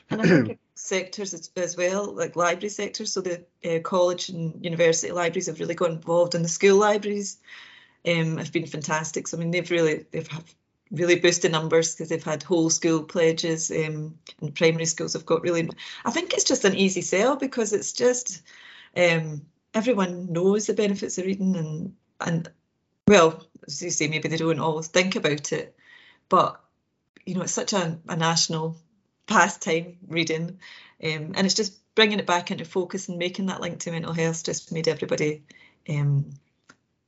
And 0.09 0.21
I 0.21 0.25
think 0.25 0.59
sectors 0.75 1.33
as, 1.33 1.49
as, 1.55 1.75
well, 1.75 2.13
like 2.13 2.35
library 2.35 2.69
sectors. 2.69 3.13
So 3.13 3.21
the 3.21 3.45
uh, 3.65 3.79
college 3.79 4.29
and 4.29 4.63
university 4.63 5.11
libraries 5.11 5.47
have 5.47 5.59
really 5.59 5.75
got 5.75 5.91
involved, 5.91 6.35
and 6.35 6.45
the 6.45 6.49
school 6.49 6.77
libraries 6.77 7.37
um, 8.07 8.37
have 8.37 8.51
been 8.51 8.67
fantastic. 8.67 9.27
So 9.27 9.37
I 9.37 9.39
mean, 9.39 9.51
they've 9.51 9.69
really 9.69 10.05
they've 10.11 10.27
have 10.27 10.55
really 10.91 11.19
boosted 11.19 11.51
numbers 11.51 11.93
because 11.93 12.09
they've 12.09 12.23
had 12.23 12.43
whole 12.43 12.69
school 12.69 13.03
pledges, 13.03 13.71
um, 13.71 14.17
and 14.41 14.55
primary 14.55 14.85
schools 14.85 15.13
have 15.13 15.25
got 15.25 15.41
really. 15.41 15.69
I 16.05 16.11
think 16.11 16.33
it's 16.33 16.43
just 16.43 16.65
an 16.65 16.75
easy 16.75 17.01
sell 17.01 17.35
because 17.35 17.73
it's 17.73 17.93
just 17.93 18.41
um, 18.95 19.45
everyone 19.73 20.31
knows 20.31 20.67
the 20.67 20.73
benefits 20.73 21.17
of 21.17 21.25
reading, 21.25 21.55
and 21.55 21.95
and 22.19 22.51
well, 23.07 23.45
as 23.65 23.81
you 23.81 23.89
say, 23.89 24.07
maybe 24.07 24.29
they 24.29 24.37
don't 24.37 24.59
always 24.59 24.87
think 24.87 25.15
about 25.15 25.51
it, 25.51 25.75
but 26.29 26.61
you 27.25 27.35
know, 27.35 27.41
it's 27.41 27.51
such 27.51 27.73
a, 27.73 27.99
a 28.07 28.15
national 28.15 28.77
pastime 29.27 29.97
reading, 30.07 30.59
um, 31.03 31.33
and 31.35 31.45
it's 31.45 31.55
just 31.55 31.77
bringing 31.95 32.19
it 32.19 32.27
back 32.27 32.51
into 32.51 32.63
focus 32.63 33.09
and 33.09 33.17
making 33.17 33.47
that 33.47 33.59
link 33.59 33.79
to 33.79 33.91
mental 33.91 34.13
health 34.13 34.43
just 34.43 34.71
made 34.71 34.87
everybody 34.87 35.43
um, 35.89 36.29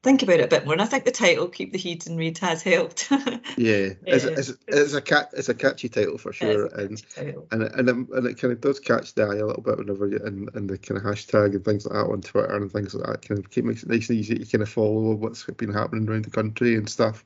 think 0.03 0.23
about 0.23 0.39
it 0.39 0.45
a 0.45 0.47
bit 0.47 0.65
more. 0.65 0.73
And 0.73 0.81
I 0.81 0.85
think 0.85 1.05
the 1.05 1.11
title 1.11 1.47
"Keep 1.47 1.73
the 1.73 1.77
Heid 1.77 2.07
and 2.07 2.17
Read" 2.17 2.37
has 2.39 2.61
helped. 2.61 3.09
yeah, 3.57 3.93
it's, 4.05 4.23
it's, 4.23 4.53
it's, 4.67 4.93
a 4.93 5.01
cat, 5.01 5.29
it's 5.33 5.49
a 5.49 5.53
catchy 5.53 5.89
title 5.89 6.17
for 6.17 6.31
sure, 6.31 6.67
and 6.67 7.03
title. 7.13 7.47
and 7.51 7.63
and 7.63 7.89
it, 7.89 7.95
and 7.95 8.27
it 8.27 8.39
kind 8.39 8.53
of 8.53 8.61
does 8.61 8.79
catch 8.79 9.13
the 9.13 9.23
eye 9.23 9.35
a 9.35 9.45
little 9.45 9.61
bit 9.61 9.77
whenever 9.77 10.07
you 10.07 10.19
and, 10.23 10.49
and 10.55 10.69
the 10.69 10.77
kind 10.77 10.97
of 10.97 11.03
hashtag 11.03 11.55
and 11.55 11.65
things 11.65 11.85
like 11.85 11.93
that 11.93 12.11
on 12.11 12.21
Twitter 12.21 12.55
and 12.55 12.71
things 12.71 12.93
like 12.93 13.07
that 13.07 13.27
kind 13.27 13.39
of 13.39 13.49
keep 13.49 13.65
makes 13.65 13.83
it 13.83 13.89
nice 13.89 14.09
and 14.09 14.19
easy 14.19 14.37
to 14.37 14.45
kind 14.45 14.61
of 14.61 14.69
follow 14.69 15.13
what's 15.15 15.43
been 15.43 15.73
happening 15.73 16.07
around 16.07 16.25
the 16.25 16.31
country 16.31 16.75
and 16.75 16.89
stuff. 16.89 17.23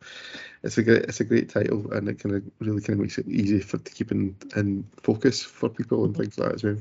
It's 0.63 0.77
a 0.77 0.84
great, 0.84 1.03
it's 1.03 1.20
a 1.20 1.25
great 1.25 1.50
title, 1.50 1.91
and 1.91 2.08
it 2.08 2.20
kind 2.20 2.36
of 2.36 2.43
really 2.60 2.82
kind 2.82 2.98
of 2.98 3.00
makes 3.00 3.17
it 3.17 3.27
easy 3.27 3.60
for 3.60 3.77
to 3.79 3.93
keep 3.93 4.12
in, 4.12 4.36
in 4.55 4.86
focus 5.01 5.43
for 5.43 5.67
people 5.67 6.05
and 6.05 6.15
things 6.15 6.38
like 6.38 6.50
that 6.50 6.55
as 6.55 6.63
well. 6.63 6.77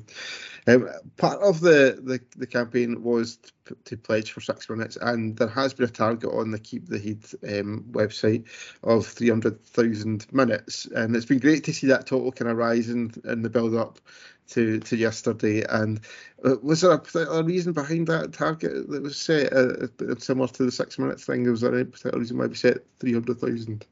Um, 0.68 0.88
part 1.16 1.40
of 1.42 1.60
the, 1.60 2.00
the, 2.04 2.20
the 2.36 2.46
campaign 2.46 3.02
was 3.02 3.38
to, 3.64 3.76
to, 3.86 3.96
pledge 3.96 4.30
for 4.30 4.40
six 4.40 4.70
minutes, 4.70 4.96
and 5.00 5.36
there 5.36 5.48
has 5.48 5.74
been 5.74 5.88
a 5.88 5.90
target 5.90 6.30
on 6.32 6.52
the 6.52 6.60
Keep 6.60 6.86
the 6.86 6.98
Heid 7.00 7.60
um, 7.60 7.84
website 7.90 8.44
of 8.84 9.04
300,000 9.04 10.32
minutes, 10.32 10.86
and 10.94 11.16
it's 11.16 11.26
been 11.26 11.40
great 11.40 11.64
to 11.64 11.72
see 11.72 11.88
that 11.88 12.06
total 12.06 12.30
kind 12.30 12.52
of 12.52 12.56
rise 12.56 12.88
in, 12.88 13.12
in 13.24 13.42
the 13.42 13.50
build 13.50 13.74
up 13.74 13.98
to, 14.48 14.80
to 14.80 14.96
yesterday. 14.96 15.64
And 15.68 16.00
uh, 16.44 16.56
was 16.62 16.80
there 16.80 16.92
a 16.92 16.98
particular 16.98 17.42
reason 17.42 17.72
behind 17.72 18.08
that 18.08 18.32
target 18.32 18.88
that 18.88 19.02
was 19.02 19.16
set, 19.16 19.52
uh, 19.52 19.86
uh 20.00 20.14
similar 20.18 20.48
to 20.48 20.64
the 20.64 20.72
six 20.72 20.98
minutes 20.98 21.24
thing? 21.24 21.50
Was 21.50 21.60
there 21.60 21.74
any 21.74 21.84
particular 21.84 22.18
reason 22.18 22.38
why 22.38 22.46
we 22.46 22.54
set 22.54 22.78
300,000? 23.00 23.84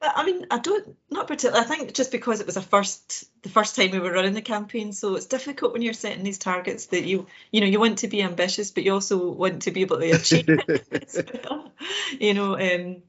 I 0.00 0.24
mean, 0.24 0.46
I 0.50 0.58
don't, 0.58 0.96
not 1.10 1.26
particularly. 1.26 1.64
I 1.64 1.68
think 1.68 1.92
just 1.92 2.12
because 2.12 2.40
it 2.40 2.46
was 2.46 2.56
a 2.56 2.62
first, 2.62 3.28
the 3.42 3.48
first 3.48 3.74
time 3.74 3.90
we 3.90 3.98
were 3.98 4.12
running 4.12 4.34
the 4.34 4.42
campaign, 4.42 4.92
so 4.92 5.16
it's 5.16 5.26
difficult 5.26 5.72
when 5.72 5.82
you're 5.82 5.92
setting 5.92 6.22
these 6.22 6.38
targets 6.38 6.86
that 6.86 7.04
you, 7.04 7.26
you 7.50 7.60
know, 7.60 7.66
you 7.66 7.80
want 7.80 7.98
to 7.98 8.08
be 8.08 8.22
ambitious, 8.22 8.70
but 8.70 8.84
you 8.84 8.94
also 8.94 9.32
want 9.32 9.62
to 9.62 9.72
be 9.72 9.80
able 9.80 9.98
to 9.98 10.10
achieve 10.10 10.44
it. 10.48 11.32
you 12.20 12.34
know, 12.34 12.54
um, 12.54 13.02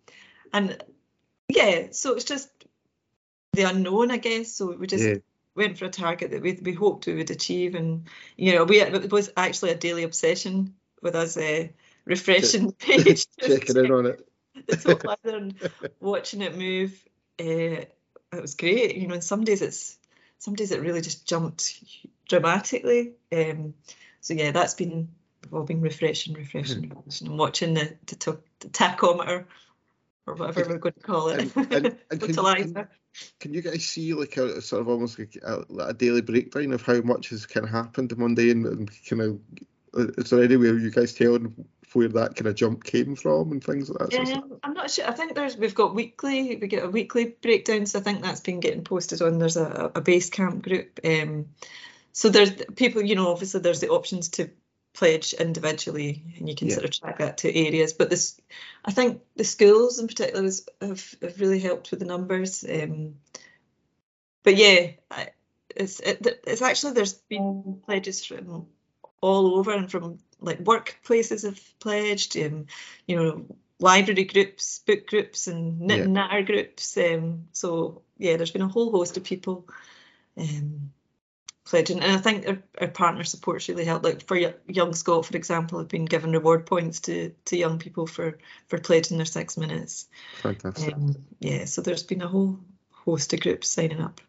and 0.51 0.83
yeah, 1.47 1.87
so 1.91 2.15
it's 2.15 2.25
just 2.25 2.49
the 3.53 3.63
unknown, 3.63 4.09
I 4.09 4.17
guess. 4.17 4.53
So 4.53 4.75
we 4.75 4.87
just 4.87 5.03
yeah. 5.03 5.15
Went 5.59 5.77
for 5.77 5.85
a 5.85 5.89
target 5.89 6.31
that 6.31 6.41
we 6.41 6.59
we 6.63 6.73
hoped 6.73 7.05
we 7.05 7.15
would 7.15 7.29
achieve, 7.29 7.75
and 7.75 8.07
you 8.37 8.55
know, 8.55 8.63
we 8.63 8.81
it 8.81 9.11
was 9.11 9.31
actually 9.37 9.71
a 9.71 9.75
daily 9.75 10.03
obsession 10.03 10.73
with 11.01 11.15
us 11.15 11.37
uh, 11.37 11.67
refreshing 12.05 12.71
page, 12.87 13.27
checking 13.39 13.77
in 13.77 13.91
on 13.91 14.05
it 14.07 14.27
the 14.67 14.95
top 14.95 15.19
and 15.23 15.53
watching 15.99 16.41
it 16.41 16.57
move. 16.57 16.91
Uh, 17.39 17.85
it 18.31 18.41
was 18.41 18.55
great. 18.55 18.95
You 18.95 19.07
know, 19.07 19.15
and 19.15 19.23
some 19.23 19.43
days 19.43 19.61
it's 19.61 19.97
some 20.39 20.55
days 20.55 20.71
it 20.71 20.81
really 20.81 21.01
just 21.01 21.27
jumped 21.27 21.83
dramatically. 22.27 23.13
Um, 23.31 23.75
so 24.21 24.33
yeah, 24.33 24.51
that's 24.51 24.73
been 24.73 25.09
all 25.51 25.63
been 25.63 25.81
refreshing, 25.81 26.33
refreshing, 26.33 26.83
mm-hmm. 26.83 26.97
refreshing. 26.97 27.27
And 27.27 27.37
watching 27.37 27.73
the 27.75 27.95
the, 28.07 28.39
the 28.61 28.69
tachometer 28.69 29.45
or 30.29 30.35
whatever 30.35 30.69
we're 30.69 30.77
going 30.77 30.93
to 30.93 30.99
call 30.99 31.29
it. 31.29 31.51
And, 31.55 31.73
and, 31.73 31.97
and 32.11 32.21
can, 32.21 32.87
can, 33.39 33.53
you 33.53 33.61
guys 33.61 33.85
see 33.85 34.13
like 34.13 34.37
a 34.37 34.61
sort 34.61 34.81
of 34.81 34.89
almost 34.89 35.19
like 35.19 35.37
a, 35.43 35.63
a, 35.79 35.93
daily 35.93 36.21
breakdown 36.21 36.73
of 36.73 36.81
how 36.81 37.01
much 37.01 37.29
has 37.29 37.45
kind 37.45 37.65
of 37.65 37.71
happened 37.71 38.15
Monday 38.17 38.51
and, 38.51 38.65
and 38.65 38.91
kind 39.07 39.21
of 39.21 39.39
is 39.93 40.29
there 40.29 40.43
any 40.43 40.55
way 40.55 40.67
you 40.67 40.91
guys 40.91 41.13
telling 41.13 41.53
where 41.93 42.07
that 42.07 42.35
kind 42.35 42.47
of 42.47 42.55
jump 42.55 42.83
came 42.83 43.15
from 43.15 43.51
and 43.51 43.63
things 43.63 43.89
like 43.89 44.09
that? 44.09 44.29
Um, 44.29 44.59
I'm 44.63 44.73
not 44.73 44.91
sure. 44.91 45.07
I 45.07 45.11
think 45.11 45.35
there's 45.35 45.57
we've 45.57 45.75
got 45.75 45.95
weekly 45.95 46.55
we 46.55 46.67
get 46.67 46.83
a 46.83 46.89
weekly 46.89 47.35
breakdown, 47.41 47.85
so 47.85 47.99
I 47.99 48.01
think 48.03 48.21
that's 48.21 48.41
been 48.41 48.59
getting 48.59 48.83
posted 48.83 49.21
on. 49.21 49.39
There's 49.39 49.57
a, 49.57 49.91
a 49.95 50.01
Basecamp 50.01 50.61
group. 50.61 50.99
Um, 51.03 51.47
so 52.11 52.29
there's 52.29 52.51
people, 52.75 53.01
you 53.01 53.15
know, 53.15 53.31
obviously 53.31 53.61
there's 53.61 53.79
the 53.79 53.89
options 53.89 54.29
to 54.29 54.49
pledge 54.93 55.33
individually, 55.33 56.23
and 56.37 56.49
you 56.49 56.55
can 56.55 56.67
yeah. 56.67 56.75
sort 56.75 56.85
of 56.85 56.91
track 56.91 57.19
that 57.19 57.39
to 57.39 57.55
areas. 57.55 57.93
But 57.93 58.09
this, 58.09 58.39
I 58.83 58.91
think 58.91 59.21
the 59.35 59.43
schools 59.43 59.99
in 59.99 60.07
particular 60.07 60.49
have 60.81 61.15
have 61.21 61.39
really 61.39 61.59
helped 61.59 61.91
with 61.91 61.99
the 61.99 62.05
numbers. 62.05 62.65
Um, 62.69 63.15
but 64.43 64.55
yeah, 64.55 64.91
it's 65.75 65.99
it, 65.99 66.41
it's 66.45 66.61
actually 66.61 66.93
there's 66.93 67.13
been 67.13 67.81
pledges 67.85 68.25
from 68.25 68.67
all 69.21 69.57
over 69.57 69.71
and 69.71 69.91
from 69.91 70.19
like 70.39 70.63
workplaces 70.63 71.43
have 71.43 71.61
pledged, 71.79 72.37
um, 72.37 72.67
you 73.05 73.15
know, 73.15 73.45
library 73.79 74.25
groups, 74.25 74.79
book 74.79 75.07
groups, 75.07 75.47
and 75.47 75.81
knit 75.81 75.97
yeah. 75.97 76.03
and 76.03 76.13
natter 76.13 76.41
groups. 76.43 76.97
Um, 76.97 77.47
so 77.51 78.01
yeah, 78.17 78.37
there's 78.37 78.51
been 78.51 78.61
a 78.61 78.67
whole 78.67 78.91
host 78.91 79.17
of 79.17 79.23
people 79.23 79.67
um, 80.37 80.91
pledging, 81.69 82.01
and 82.01 82.11
I 82.11 82.17
think 82.17 82.47
our, 82.47 82.57
our 82.81 82.87
partner 82.87 83.23
support's 83.23 83.69
really 83.69 83.85
helped. 83.85 84.03
Like 84.03 84.25
for 84.27 84.35
Young 84.67 84.93
Scot, 84.93 85.25
for 85.25 85.37
example, 85.37 85.77
have 85.77 85.87
been 85.87 86.05
given 86.05 86.31
reward 86.31 86.65
points 86.65 87.01
to 87.01 87.31
to 87.45 87.57
young 87.57 87.77
people 87.77 88.07
for 88.07 88.39
for 88.67 88.79
pledging 88.79 89.17
their 89.17 89.25
six 89.25 89.55
minutes. 89.55 90.07
Fantastic. 90.41 90.93
Um, 90.93 91.15
yeah, 91.39 91.65
so 91.65 91.81
there's 91.81 92.03
been 92.03 92.23
a 92.23 92.27
whole 92.27 92.59
host 92.91 93.33
of 93.33 93.41
groups 93.41 93.69
signing 93.69 94.01
up. 94.01 94.19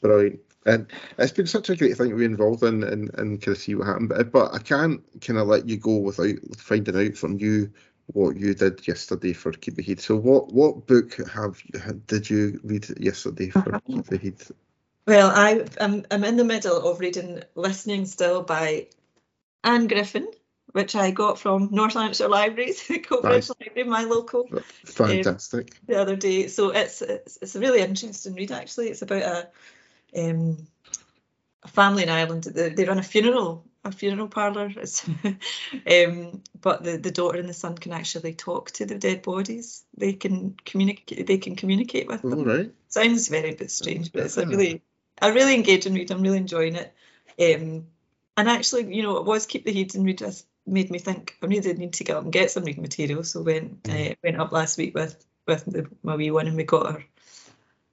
Brilliant. 0.00 0.40
And 0.66 0.86
it's 1.16 1.32
been 1.32 1.46
such 1.46 1.70
a 1.70 1.76
great 1.76 1.96
thing 1.96 2.10
to 2.10 2.16
be 2.16 2.24
involved 2.24 2.62
in 2.62 2.82
and, 2.82 3.10
and 3.14 3.40
kind 3.40 3.56
of 3.56 3.62
see 3.62 3.74
what 3.74 3.86
happened. 3.86 4.10
But, 4.10 4.32
but 4.32 4.52
I 4.52 4.58
can't 4.58 5.00
kind 5.20 5.38
of 5.38 5.46
let 5.46 5.66
you 5.66 5.78
go 5.78 5.96
without 5.96 6.36
finding 6.58 6.96
out 6.96 7.16
from 7.16 7.38
you 7.38 7.72
what 8.08 8.36
you 8.36 8.52
did 8.52 8.86
yesterday 8.86 9.32
for 9.32 9.52
Keep 9.52 9.76
the 9.76 9.82
Heid. 9.82 10.00
So 10.00 10.16
what 10.16 10.52
what 10.52 10.86
book 10.86 11.16
have 11.28 11.62
did 12.06 12.28
you 12.28 12.60
read 12.64 12.86
yesterday 13.00 13.50
for 13.50 13.80
Keep 13.86 14.06
the 14.06 14.18
Heid? 14.18 14.50
Well, 15.08 15.32
I 15.34 15.64
am 15.80 16.04
I'm 16.10 16.22
in 16.22 16.36
the 16.36 16.44
middle 16.44 16.86
of 16.86 17.00
reading 17.00 17.42
Listening 17.54 18.04
Still 18.04 18.42
by 18.42 18.88
Anne 19.64 19.86
Griffin, 19.86 20.30
which 20.72 20.94
I 20.94 21.12
got 21.12 21.38
from 21.38 21.70
North 21.72 21.94
Lanarkshire 21.94 22.28
Libraries, 22.28 22.82
Coatbridge 22.88 23.22
nice. 23.22 23.50
Library, 23.58 23.88
my 23.88 24.04
local. 24.04 24.50
Fantastic. 24.84 25.70
Um, 25.76 25.86
the 25.86 25.98
other 25.98 26.14
day, 26.14 26.48
so 26.48 26.72
it's, 26.72 27.00
it's 27.00 27.38
it's 27.40 27.56
a 27.56 27.60
really 27.60 27.80
interesting 27.80 28.34
read. 28.34 28.52
Actually, 28.52 28.90
it's 28.90 29.00
about 29.00 29.22
a 29.22 29.48
um, 30.14 30.58
a 31.62 31.68
family 31.68 32.02
in 32.02 32.10
Ireland. 32.10 32.44
They, 32.44 32.68
they 32.68 32.84
run 32.84 32.98
a 32.98 33.02
funeral, 33.02 33.64
a 33.86 33.92
funeral 33.92 34.28
parlour. 34.28 34.66
um, 35.90 36.42
but 36.60 36.84
the, 36.84 36.98
the 36.98 37.10
daughter 37.10 37.38
and 37.38 37.48
the 37.48 37.54
son 37.54 37.78
can 37.78 37.92
actually 37.92 38.34
talk 38.34 38.72
to 38.72 38.84
the 38.84 38.98
dead 38.98 39.22
bodies. 39.22 39.86
They 39.96 40.12
can 40.12 40.54
communicate. 40.66 41.26
They 41.26 41.38
can 41.38 41.56
communicate 41.56 42.08
with 42.08 42.20
them. 42.20 42.40
All 42.40 42.44
right. 42.44 42.74
Sounds 42.88 43.28
very 43.28 43.54
bit 43.54 43.70
strange, 43.70 44.12
but 44.12 44.24
it's 44.24 44.36
a 44.36 44.46
really, 44.46 44.82
a 45.20 45.32
really 45.32 45.54
engage 45.54 45.86
engaging 45.86 45.94
read. 45.94 46.10
I'm 46.10 46.22
really 46.22 46.38
enjoying 46.38 46.76
it. 46.76 46.92
Um, 47.40 47.86
and 48.36 48.48
actually, 48.48 48.94
you 48.94 49.02
know, 49.02 49.16
it 49.16 49.24
was 49.24 49.46
keep 49.46 49.64
the 49.64 49.72
heid 49.72 49.94
and 49.94 50.04
read 50.04 50.18
just 50.18 50.46
made 50.66 50.90
me 50.90 50.98
think 50.98 51.36
I 51.42 51.46
really 51.46 51.72
need 51.72 51.94
to 51.94 52.04
get 52.04 52.16
up 52.16 52.24
and 52.24 52.32
get 52.32 52.50
some 52.50 52.64
reading 52.64 52.82
material. 52.82 53.24
So 53.24 53.42
went 53.42 53.82
mm. 53.84 54.12
uh, 54.12 54.14
went 54.22 54.40
up 54.40 54.52
last 54.52 54.78
week 54.78 54.94
with 54.94 55.24
with 55.46 55.64
the, 55.64 55.88
my 56.02 56.16
wee 56.16 56.30
one 56.30 56.46
and 56.46 56.56
we 56.56 56.64
got 56.64 56.92
her 56.92 57.04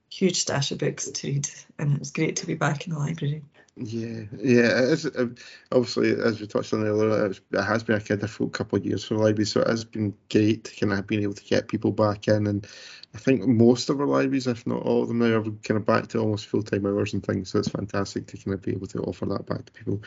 huge 0.10 0.38
stash 0.38 0.72
of 0.72 0.77
books 0.77 1.10
to 1.10 1.27
read, 1.27 1.50
and 1.77 1.94
it 1.94 2.00
was 2.00 2.12
great 2.12 2.38
to 2.38 2.48
be 2.48 2.55
back 2.55 2.88
in 2.88 2.94
the 2.94 3.00
library. 3.00 3.44
Yeah, 3.77 4.24
yeah. 4.38 4.70
It's, 4.94 5.05
uh, 5.05 5.27
obviously, 5.74 6.12
as 6.13 6.39
we 6.39 6.48
touched 6.48 6.74
on 6.74 6.86
earlier, 6.86 7.25
it 7.25 7.39
has 7.62 7.84
been 7.84 7.98
a 7.98 8.00
kind 8.00 8.12
of 8.12 8.20
difficult 8.22 8.53
couple 8.53 8.77
of 8.79 8.86
years 8.86 9.03
for 9.03 9.15
library, 9.15 9.46
so 9.46 9.60
it 9.62 9.67
has 9.67 9.84
been 9.84 10.15
great 10.32 10.74
kind 10.79 10.94
of 10.94 11.05
being 11.05 11.24
able 11.24 11.34
to 11.34 11.44
get 11.44 11.67
people 11.67 11.91
back 11.91 12.29
in. 12.29 12.48
And 12.48 12.65
I 13.13 13.17
think 13.17 13.46
most 13.46 13.89
of 13.89 14.00
our 14.00 14.08
libraries, 14.08 14.48
if 14.48 14.65
not 14.65 14.82
all 14.84 15.01
of 15.01 15.10
them, 15.10 15.20
now 15.20 15.25
are 15.39 15.44
kind 15.44 15.77
of 15.77 15.86
back 15.86 16.08
to 16.10 16.20
almost 16.20 16.48
full 16.48 16.63
time 16.63 16.86
hours 16.86 17.13
and 17.13 17.25
things. 17.25 17.50
So 17.50 17.60
it's 17.60 17.67
fantastic 17.67 18.27
to 18.27 18.38
kind 18.38 18.53
of 18.53 18.62
be 18.62 18.72
able 18.72 18.88
to 18.88 19.00
offer 19.03 19.25
that 19.25 19.46
back 19.46 19.65
to 19.65 19.74
people. 19.74 20.01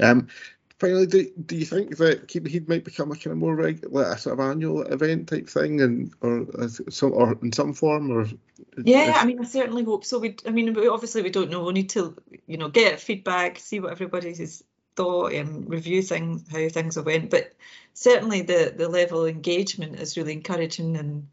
Um, 0.00 0.28
finally, 0.78 1.06
do, 1.06 1.30
do 1.46 1.56
you 1.56 1.64
think 1.64 1.96
that 1.98 2.28
Keep 2.28 2.44
the 2.44 2.50
Heid 2.50 2.68
might 2.68 2.84
become 2.84 3.10
a 3.10 3.14
kind 3.14 3.32
of 3.32 3.38
more 3.38 3.54
regular, 3.54 4.04
like 4.04 4.16
a 4.16 4.18
sort 4.18 4.38
of 4.38 4.40
annual 4.40 4.82
event 4.82 5.28
type 5.28 5.48
thing, 5.48 5.80
and 5.80 6.12
or 6.20 6.46
some 6.90 7.12
or 7.12 7.38
in 7.42 7.52
some 7.52 7.74
form, 7.74 8.10
or? 8.10 8.26
Yeah, 8.84 9.14
I 9.16 9.24
mean, 9.24 9.40
I 9.40 9.44
certainly 9.44 9.84
hope 9.84 10.04
so. 10.04 10.18
We, 10.18 10.36
I 10.46 10.50
mean, 10.50 10.76
obviously 10.88 11.22
we 11.22 11.30
don't 11.30 11.50
know. 11.50 11.64
We 11.64 11.72
need 11.72 11.90
to, 11.90 12.16
you 12.46 12.56
know, 12.56 12.68
get 12.68 13.00
feedback, 13.00 13.58
see 13.58 13.80
what 13.80 13.92
everybody's 13.92 14.62
thought, 14.96 15.32
and 15.32 15.68
review 15.68 16.02
things, 16.02 16.44
how 16.50 16.68
things 16.68 16.94
have 16.94 17.06
went. 17.06 17.30
But 17.30 17.52
certainly 17.94 18.42
the 18.42 18.72
the 18.76 18.88
level 18.88 19.22
of 19.22 19.28
engagement 19.28 19.98
is 19.98 20.16
really 20.16 20.32
encouraging, 20.32 20.96
and 20.96 21.28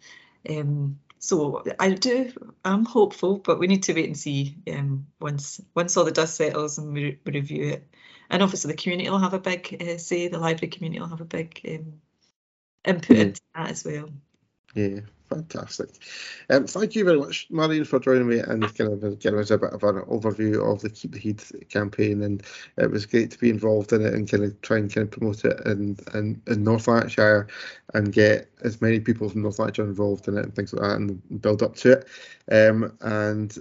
um, 0.49 0.99
so 1.25 1.63
I 1.79 1.91
do. 1.91 2.31
I'm 2.63 2.85
hopeful, 2.85 3.37
but 3.37 3.59
we 3.59 3.67
need 3.67 3.83
to 3.83 3.93
wait 3.93 4.05
and 4.05 4.17
see 4.17 4.57
um, 4.71 5.07
once 5.19 5.61
once 5.75 5.97
all 5.97 6.05
the 6.05 6.11
dust 6.11 6.35
settles 6.35 6.77
and 6.77 6.93
we, 6.93 7.19
we 7.25 7.31
review 7.33 7.69
it 7.69 7.87
and 8.29 8.43
obviously 8.43 8.71
the 8.71 8.77
community 8.77 9.09
will 9.09 9.19
have 9.19 9.33
a 9.33 9.39
big 9.39 9.77
uh, 9.81 9.97
say. 9.97 10.27
The 10.27 10.39
library 10.39 10.69
community 10.69 10.99
will 10.99 11.09
have 11.09 11.21
a 11.21 11.25
big 11.25 11.59
um, 11.67 12.01
input 12.83 13.17
mm. 13.17 13.19
into 13.19 13.41
that 13.53 13.69
as 13.69 13.85
well. 13.85 14.09
Yeah, 14.73 15.01
fantastic. 15.29 15.89
Um, 16.49 16.67
thank 16.67 16.95
you 16.95 17.03
very 17.03 17.19
much, 17.19 17.47
Marion, 17.49 17.85
for 17.85 17.99
joining 17.99 18.27
me 18.27 18.39
and 18.39 18.61
kind 18.77 19.03
of 19.03 19.19
giving 19.19 19.39
us 19.39 19.51
a 19.51 19.57
bit 19.57 19.73
of 19.73 19.83
an 19.83 20.01
overview 20.03 20.71
of 20.71 20.81
the 20.81 20.89
Keep 20.89 21.13
the 21.13 21.19
Heid 21.19 21.69
campaign. 21.69 22.23
And 22.23 22.43
it 22.77 22.89
was 22.89 23.05
great 23.05 23.31
to 23.31 23.39
be 23.39 23.49
involved 23.49 23.93
in 23.93 24.05
it 24.05 24.13
and 24.13 24.29
kind 24.29 24.43
of 24.43 24.61
try 24.61 24.77
and 24.77 24.93
kind 24.93 25.05
of 25.07 25.11
promote 25.11 25.45
it 25.45 25.59
in, 25.65 25.97
in, 26.13 26.41
in 26.47 26.63
North 26.63 26.87
Lanarkshire 26.87 27.47
and 27.93 28.13
get 28.13 28.49
as 28.63 28.81
many 28.81 28.99
people 28.99 29.29
from 29.29 29.41
North 29.41 29.59
Lanarkshire 29.59 29.85
involved 29.85 30.27
in 30.27 30.37
it 30.37 30.43
and 30.43 30.55
things 30.55 30.73
like 30.73 30.81
that 30.81 30.97
and 30.97 31.41
build 31.41 31.63
up 31.63 31.75
to 31.77 31.93
it. 31.93 32.07
Um, 32.51 32.95
and 33.01 33.57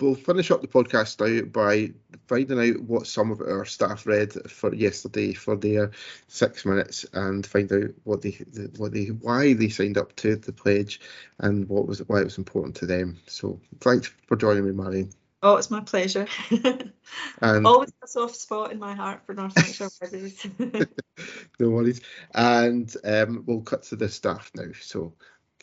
we'll 0.00 0.14
finish 0.14 0.50
up 0.50 0.60
the 0.60 0.68
podcast 0.68 1.18
now 1.20 1.46
by 1.46 1.92
finding 2.26 2.58
out 2.58 2.82
what 2.82 3.06
some 3.06 3.30
of 3.30 3.40
our 3.40 3.64
staff 3.64 4.06
read 4.06 4.32
for 4.50 4.74
yesterday 4.74 5.32
for 5.32 5.56
their 5.56 5.92
six 6.26 6.64
minutes 6.66 7.06
and 7.12 7.46
find 7.46 7.72
out 7.72 7.90
what 8.04 8.22
they 8.22 8.38
what 8.76 8.92
they 8.92 9.06
why 9.06 9.54
they 9.54 9.68
signed 9.68 9.96
up 9.96 10.14
to 10.16 10.36
the 10.36 10.52
pledge 10.52 11.00
and 11.38 11.68
what 11.68 11.86
was 11.86 12.00
why 12.08 12.20
it 12.20 12.24
was 12.24 12.38
important 12.38 12.76
to 12.76 12.86
them. 12.86 13.18
So 13.26 13.60
thanks 13.80 14.12
for 14.26 14.36
joining 14.36 14.64
me, 14.64 14.72
Marion. 14.72 15.10
Oh, 15.42 15.56
it's 15.56 15.70
my 15.70 15.80
pleasure. 15.80 16.26
and 17.40 17.66
always 17.66 17.92
a 18.02 18.08
soft 18.08 18.36
spot 18.36 18.72
in 18.72 18.78
my 18.78 18.94
heart 18.94 19.24
for 19.24 19.34
North 19.34 19.56
Lanarkshire 19.56 19.88
weddings. 20.02 20.46
no 21.60 21.70
worries. 21.70 22.00
And 22.34 22.92
um, 23.04 23.44
we'll 23.46 23.60
cut 23.60 23.84
to 23.84 23.96
the 23.96 24.08
staff 24.08 24.50
now. 24.54 24.72
So 24.80 25.14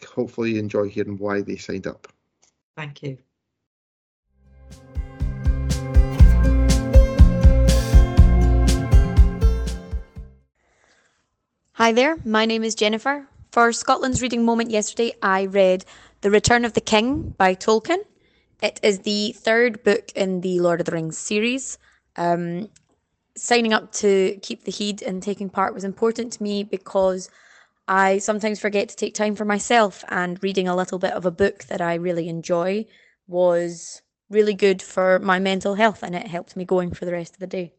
hopefully 0.08 0.53
you 0.53 0.60
enjoy 0.60 0.88
hearing 0.88 1.17
why 1.17 1.41
they 1.41 1.58
signed 1.58 1.88
up. 1.88 2.08
Thank 2.77 3.03
you. 3.03 3.17
Hi 11.77 11.91
there, 11.91 12.15
my 12.24 12.46
name 12.46 12.63
is 12.63 12.74
Jennifer. 12.74 13.27
For 13.51 13.74
Scotland's 13.74 14.22
reading 14.22 14.46
moment 14.46 14.72
yesterday, 14.72 15.12
I 15.22 15.48
read 15.48 15.84
The 16.22 16.32
Return 16.32 16.63
of 16.63 16.72
the 16.72 16.79
King 16.79 17.36
by 17.38 17.53
Tolkien. 17.53 17.98
It 18.62 18.79
is 18.82 19.00
the 19.00 19.34
third 19.34 19.84
book 19.84 20.10
in 20.15 20.39
the 20.39 20.62
Lord 20.62 20.79
of 20.79 20.86
the 20.86 20.94
Rings 20.94 21.17
series. 21.17 21.77
Um, 22.15 22.70
signing 23.36 23.74
up 23.74 23.91
to 23.96 24.39
keep 24.41 24.63
the 24.63 24.72
heid 24.72 25.01
and 25.01 25.22
taking 25.22 25.50
part 25.50 25.74
was 25.74 25.84
important 25.84 26.32
to 26.32 26.44
me 26.44 26.63
because 26.63 27.29
I 27.89 28.20
sometimes 28.20 28.62
forget 28.62 28.88
to 28.88 28.96
take 28.96 29.13
time 29.13 29.36
for 29.36 29.44
myself, 29.44 30.05
and 30.08 30.41
reading 30.41 30.70
a 30.70 30.77
little 30.77 30.98
bit 30.98 31.12
of 31.12 31.25
a 31.25 31.29
book 31.29 31.65
that 31.65 31.82
I 31.82 31.96
really 31.96 32.29
enjoy 32.29 32.86
was 33.27 34.01
really 34.29 34.53
good 34.53 34.82
for 34.82 35.20
my 35.20 35.39
mental 35.39 35.75
health 35.75 36.03
and 36.03 36.15
it 36.15 36.27
helped 36.27 36.55
me 36.55 36.63
going 36.63 36.94
for 36.94 37.03
the 37.03 37.12
rest 37.12 37.34
of 37.34 37.41
the 37.41 37.48
day. 37.48 37.74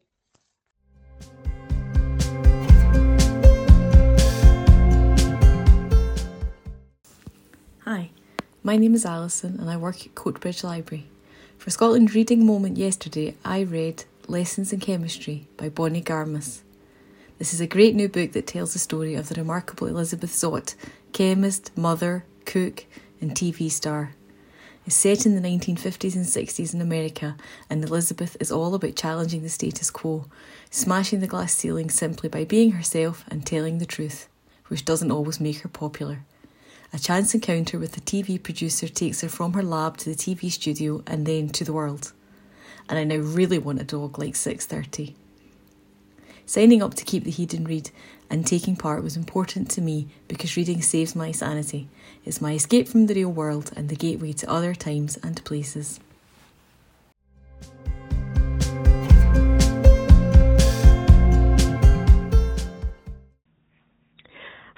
My 8.63 8.75
name 8.75 8.93
is 8.93 9.05
Alison 9.05 9.59
and 9.59 9.69
I 9.69 9.77
work 9.77 10.05
at 10.05 10.15
Coatbridge 10.15 10.63
Library. 10.63 11.07
For 11.57 11.69
Scotland 11.69 12.13
Reading 12.13 12.45
Moment 12.45 12.77
yesterday, 12.77 13.35
I 13.45 13.61
read 13.61 14.03
Lessons 14.27 14.73
in 14.73 14.79
Chemistry 14.79 15.47
by 15.57 15.69
Bonnie 15.69 16.01
Garmus. 16.01 16.61
This 17.37 17.53
is 17.53 17.61
a 17.61 17.67
great 17.67 17.95
new 17.95 18.09
book 18.09 18.31
that 18.31 18.47
tells 18.47 18.73
the 18.73 18.79
story 18.79 19.13
of 19.15 19.29
the 19.29 19.35
remarkable 19.35 19.87
Elizabeth 19.87 20.31
Zott, 20.31 20.75
chemist, 21.13 21.71
mother, 21.77 22.25
cook, 22.45 22.85
and 23.21 23.31
TV 23.31 23.71
star. 23.71 24.13
It's 24.85 24.95
set 24.95 25.25
in 25.25 25.35
the 25.35 25.47
1950s 25.47 26.15
and 26.15 26.25
60s 26.25 26.73
in 26.73 26.81
America, 26.81 27.35
and 27.69 27.83
Elizabeth 27.83 28.37
is 28.39 28.51
all 28.51 28.73
about 28.73 28.95
challenging 28.95 29.43
the 29.43 29.49
status 29.49 29.91
quo, 29.91 30.25
smashing 30.71 31.19
the 31.19 31.27
glass 31.27 31.53
ceiling 31.53 31.89
simply 31.89 32.29
by 32.29 32.43
being 32.43 32.71
herself 32.71 33.23
and 33.29 33.45
telling 33.45 33.77
the 33.77 33.85
truth, 33.85 34.29
which 34.67 34.85
doesn't 34.85 35.11
always 35.11 35.39
make 35.39 35.59
her 35.59 35.69
popular. 35.69 36.23
A 36.93 36.99
chance 36.99 37.33
encounter 37.33 37.77
with 37.77 37.93
the 37.93 38.01
TV 38.01 38.41
producer 38.41 38.87
takes 38.87 39.21
her 39.21 39.29
from 39.29 39.53
her 39.53 39.63
lab 39.63 39.97
to 39.97 40.09
the 40.09 40.15
TV 40.15 40.49
studio 40.49 41.03
and 41.05 41.25
then 41.25 41.49
to 41.49 41.63
the 41.63 41.73
world. 41.73 42.13
And 42.87 42.97
I 42.97 43.03
now 43.03 43.17
really 43.17 43.57
want 43.57 43.81
a 43.81 43.83
dog 43.83 44.17
like 44.17 44.35
630. 44.35 45.15
Signing 46.45 46.81
up 46.81 46.93
to 46.93 47.03
keep 47.03 47.25
the 47.25 47.31
heid 47.31 47.53
and 47.53 47.67
read 47.67 47.91
and 48.29 48.47
taking 48.47 48.77
part 48.77 49.03
was 49.03 49.17
important 49.17 49.69
to 49.71 49.81
me 49.81 50.07
because 50.29 50.55
reading 50.55 50.81
saves 50.81 51.13
my 51.13 51.31
sanity. 51.33 51.89
It's 52.23 52.39
my 52.39 52.53
escape 52.53 52.87
from 52.87 53.07
the 53.07 53.15
real 53.15 53.31
world 53.31 53.71
and 53.75 53.89
the 53.89 53.95
gateway 53.95 54.31
to 54.33 54.49
other 54.49 54.73
times 54.73 55.17
and 55.17 55.43
places. 55.43 55.99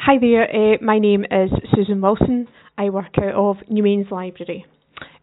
Hi 0.09 0.17
there, 0.19 0.49
uh, 0.49 0.77
my 0.81 0.97
name 0.97 1.23
is 1.23 1.51
Susan 1.75 2.01
Wilson. 2.01 2.47
I 2.75 2.89
work 2.89 3.13
out 3.21 3.35
of 3.35 3.57
Newmains 3.71 4.09
Library. 4.09 4.65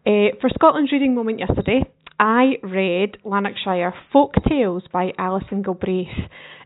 Uh, 0.05 0.31
for 0.39 0.49
Scotland's 0.55 0.93
reading 0.93 1.13
moment 1.13 1.39
yesterday, 1.39 1.81
I 2.17 2.53
read 2.63 3.17
Lanarkshire 3.25 3.93
Folk 4.13 4.35
Tales 4.47 4.83
by 4.93 5.11
Alison 5.17 5.61
Galbraith. 5.61 6.07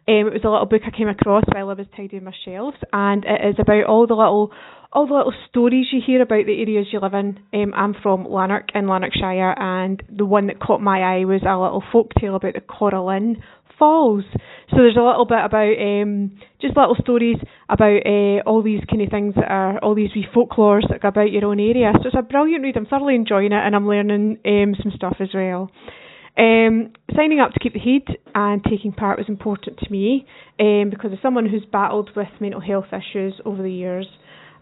Um, 0.07 0.27
it 0.27 0.33
was 0.33 0.41
a 0.43 0.49
little 0.49 0.67
book 0.67 0.83
I 0.85 0.95
came 0.95 1.07
across 1.07 1.45
while 1.51 1.71
I 1.71 1.73
was 1.73 1.87
tidying 1.97 2.23
my 2.23 2.31
shelves, 2.45 2.77
and 2.93 3.25
it 3.25 3.49
is 3.49 3.55
about 3.57 3.85
all 3.85 4.05
the 4.05 4.13
little 4.13 4.51
all 4.93 5.07
the 5.07 5.13
little 5.13 5.33
stories 5.49 5.87
you 5.91 6.01
hear 6.05 6.21
about 6.21 6.45
the 6.45 6.61
areas 6.61 6.87
you 6.91 6.99
live 6.99 7.13
in. 7.13 7.39
Um, 7.53 7.73
I'm 7.73 7.95
from 8.03 8.25
Lanark 8.25 8.69
in 8.75 8.87
Lanarkshire, 8.87 9.55
and 9.57 10.03
the 10.15 10.25
one 10.25 10.45
that 10.47 10.59
caught 10.59 10.81
my 10.81 10.99
eye 10.99 11.25
was 11.25 11.41
a 11.41 11.57
little 11.57 11.83
folk 11.91 12.11
tale 12.19 12.35
about 12.35 12.53
the 12.53 12.61
Corra 12.61 13.03
Linn 13.03 13.41
Falls. 13.81 14.23
So 14.69 14.77
there's 14.77 14.95
a 14.95 15.01
little 15.01 15.25
bit 15.25 15.43
about 15.43 15.73
um, 15.81 16.37
just 16.61 16.77
little 16.77 16.95
stories 17.01 17.37
about 17.67 18.05
uh, 18.05 18.45
all 18.45 18.61
these 18.61 18.81
kind 18.87 19.01
of 19.01 19.09
things 19.09 19.33
that 19.33 19.49
are 19.49 19.79
all 19.79 19.95
these 19.95 20.11
wee 20.15 20.27
folklores 20.35 20.87
that 20.87 21.01
go 21.01 21.07
about 21.07 21.31
your 21.31 21.45
own 21.45 21.59
area. 21.59 21.91
So 21.95 22.05
it's 22.05 22.15
a 22.15 22.21
brilliant 22.21 22.61
read. 22.61 22.77
I'm 22.77 22.85
thoroughly 22.85 23.15
enjoying 23.15 23.53
it, 23.53 23.65
and 23.65 23.75
I'm 23.75 23.87
learning 23.87 24.37
um, 24.45 24.75
some 24.83 24.91
stuff 24.95 25.17
as 25.19 25.29
well. 25.33 25.71
Um, 26.37 26.93
signing 27.15 27.39
up 27.39 27.53
to 27.53 27.59
keep 27.59 27.73
the 27.73 27.79
heid 27.79 28.17
and 28.35 28.63
taking 28.63 28.91
part 28.91 29.17
was 29.17 29.27
important 29.27 29.79
to 29.79 29.91
me 29.91 30.27
um, 30.59 30.91
because 30.91 31.09
as 31.11 31.19
someone 31.23 31.49
who's 31.49 31.65
battled 31.65 32.11
with 32.15 32.29
mental 32.39 32.61
health 32.61 32.93
issues 32.93 33.33
over 33.45 33.63
the 33.63 33.71
years, 33.71 34.05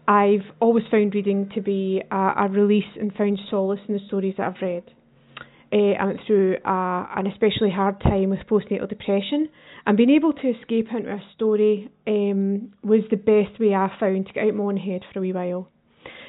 I've 0.08 0.48
always 0.60 0.84
found 0.90 1.14
reading 1.14 1.50
to 1.54 1.60
be 1.60 2.00
a, 2.10 2.32
a 2.38 2.48
release 2.48 2.96
and 2.98 3.12
found 3.12 3.38
solace 3.50 3.80
in 3.86 3.92
the 3.92 4.00
stories 4.06 4.36
that 4.38 4.46
I've 4.46 4.62
read 4.62 4.84
uh, 5.72 5.92
I 6.00 6.04
went 6.04 6.20
through 6.26 6.56
an 6.64 7.26
especially 7.26 7.70
hard 7.70 8.00
time 8.00 8.30
with 8.30 8.40
postnatal 8.48 8.88
depression, 8.88 9.48
and 9.86 9.96
being 9.96 10.10
able 10.10 10.32
to 10.32 10.48
escape 10.48 10.88
into 10.94 11.10
a 11.10 11.22
story 11.34 11.90
um, 12.06 12.72
was 12.82 13.02
the 13.10 13.16
best 13.16 13.60
way 13.60 13.74
I 13.74 13.88
found 13.98 14.26
to 14.26 14.32
get 14.32 14.44
out 14.46 14.54
my 14.54 14.64
own 14.64 14.76
head 14.76 15.02
for 15.12 15.20
a 15.20 15.22
wee 15.22 15.32
while. 15.32 15.68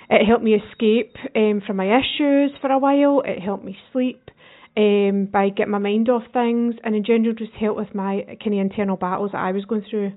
It 0.10 0.26
helped 0.26 0.44
me 0.44 0.56
escape 0.56 1.16
um, 1.36 1.62
from 1.66 1.78
my 1.78 1.86
issues 1.86 2.52
for 2.60 2.70
a 2.70 2.78
while. 2.78 3.22
It 3.26 3.42
helped 3.42 3.64
me 3.64 3.78
sleep 3.92 4.30
um, 4.78 5.28
by 5.32 5.50
getting 5.50 5.72
my 5.72 5.80
mind 5.80 6.10
off 6.10 6.24
things, 6.34 6.76
and 6.84 6.96
in 6.96 7.04
general, 7.04 7.34
just 7.34 7.54
helped 7.54 7.80
with 7.80 7.96
my 7.96 8.24
kind 8.44 8.54
of 8.54 8.60
internal 8.60 8.98
battles 8.98 9.32
that 9.32 9.40
I 9.40 9.52
was 9.54 9.66
going 9.66 9.86
through. 9.90 10.12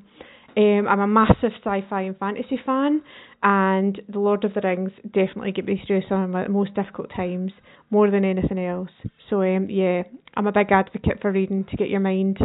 Um, 0.57 0.87
I'm 0.87 1.01
a 1.01 1.07
massive 1.07 1.51
sci-fi 1.65 2.03
and 2.03 2.19
fantasy 2.19 2.61
fan, 2.65 3.03
and 3.45 4.01
The 4.09 4.19
Lord 4.19 4.45
of 4.45 4.55
the 4.55 4.63
Rings 4.63 4.91
definitely 5.05 5.53
get 5.53 5.67
me 5.67 5.83
through 5.87 6.01
some 6.09 6.23
of 6.23 6.31
my 6.31 6.49
most 6.49 6.75
difficult 6.75 7.11
times 7.15 7.53
more 7.91 8.11
than 8.11 8.25
anything 8.25 8.59
else. 8.59 8.89
So 9.29 9.43
um, 9.43 9.69
yeah, 9.69 10.05
I'm 10.35 10.47
a 10.47 10.53
big 10.53 10.73
advocate 10.73 11.21
for 11.21 11.31
reading 11.31 11.67
to 11.71 11.77
get 11.77 11.91
your 11.91 12.01
mind 12.01 12.39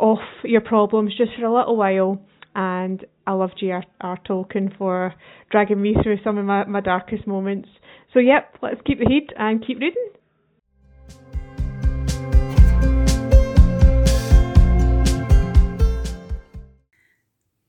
off 0.00 0.18
your 0.42 0.60
problems 0.60 1.16
just 1.16 1.30
for 1.38 1.46
a 1.46 1.54
little 1.54 1.76
while. 1.76 2.20
And 2.56 3.06
I 3.24 3.32
love 3.32 3.50
J.R.R. 3.58 4.18
Tolkien 4.28 4.76
for 4.76 5.14
dragging 5.52 5.80
me 5.80 5.94
through 6.02 6.18
some 6.24 6.38
of 6.38 6.44
my, 6.44 6.64
my 6.64 6.80
darkest 6.80 7.24
moments. 7.24 7.68
So 8.12 8.18
yep, 8.18 8.56
let's 8.60 8.80
keep 8.84 8.98
the 8.98 9.06
heid 9.06 9.32
and 9.38 9.64
keep 9.64 9.78
reading. 9.78 10.08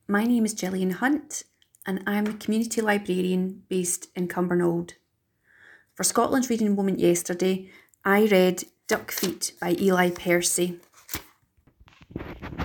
My 0.08 0.24
name 0.24 0.44
is 0.44 0.54
Gillian 0.54 0.90
Hunt, 0.90 1.44
and 1.86 2.02
I'm 2.06 2.26
a 2.26 2.34
community 2.34 2.80
librarian 2.80 3.62
based 3.68 4.08
in 4.14 4.28
Cumbernauld. 4.28 4.92
For 5.94 6.04
Scotland's 6.04 6.50
reading 6.50 6.74
moment 6.74 6.98
yesterday, 6.98 7.70
I 8.04 8.26
read 8.26 8.64
Duck 8.88 9.12
Feet 9.12 9.52
by 9.60 9.76
Ely 9.80 10.10
Percy. 10.10 10.80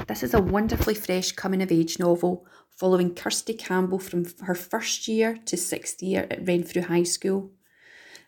This 0.08 0.24
is 0.24 0.34
a 0.34 0.42
wonderfully 0.42 0.96
fresh 0.96 1.32
coming 1.34 1.62
of 1.62 1.72
age 1.72 2.00
novel 2.00 2.46
following 2.70 3.14
Kirsty 3.14 3.54
Campbell 3.54 4.00
from 4.00 4.26
her 4.42 4.56
first 4.56 5.08
year 5.08 5.38
to 5.46 5.58
sixth 5.58 6.02
year 6.02 6.28
at 6.32 6.48
Renfrew 6.48 6.84
High 6.84 7.04
School. 7.04 7.52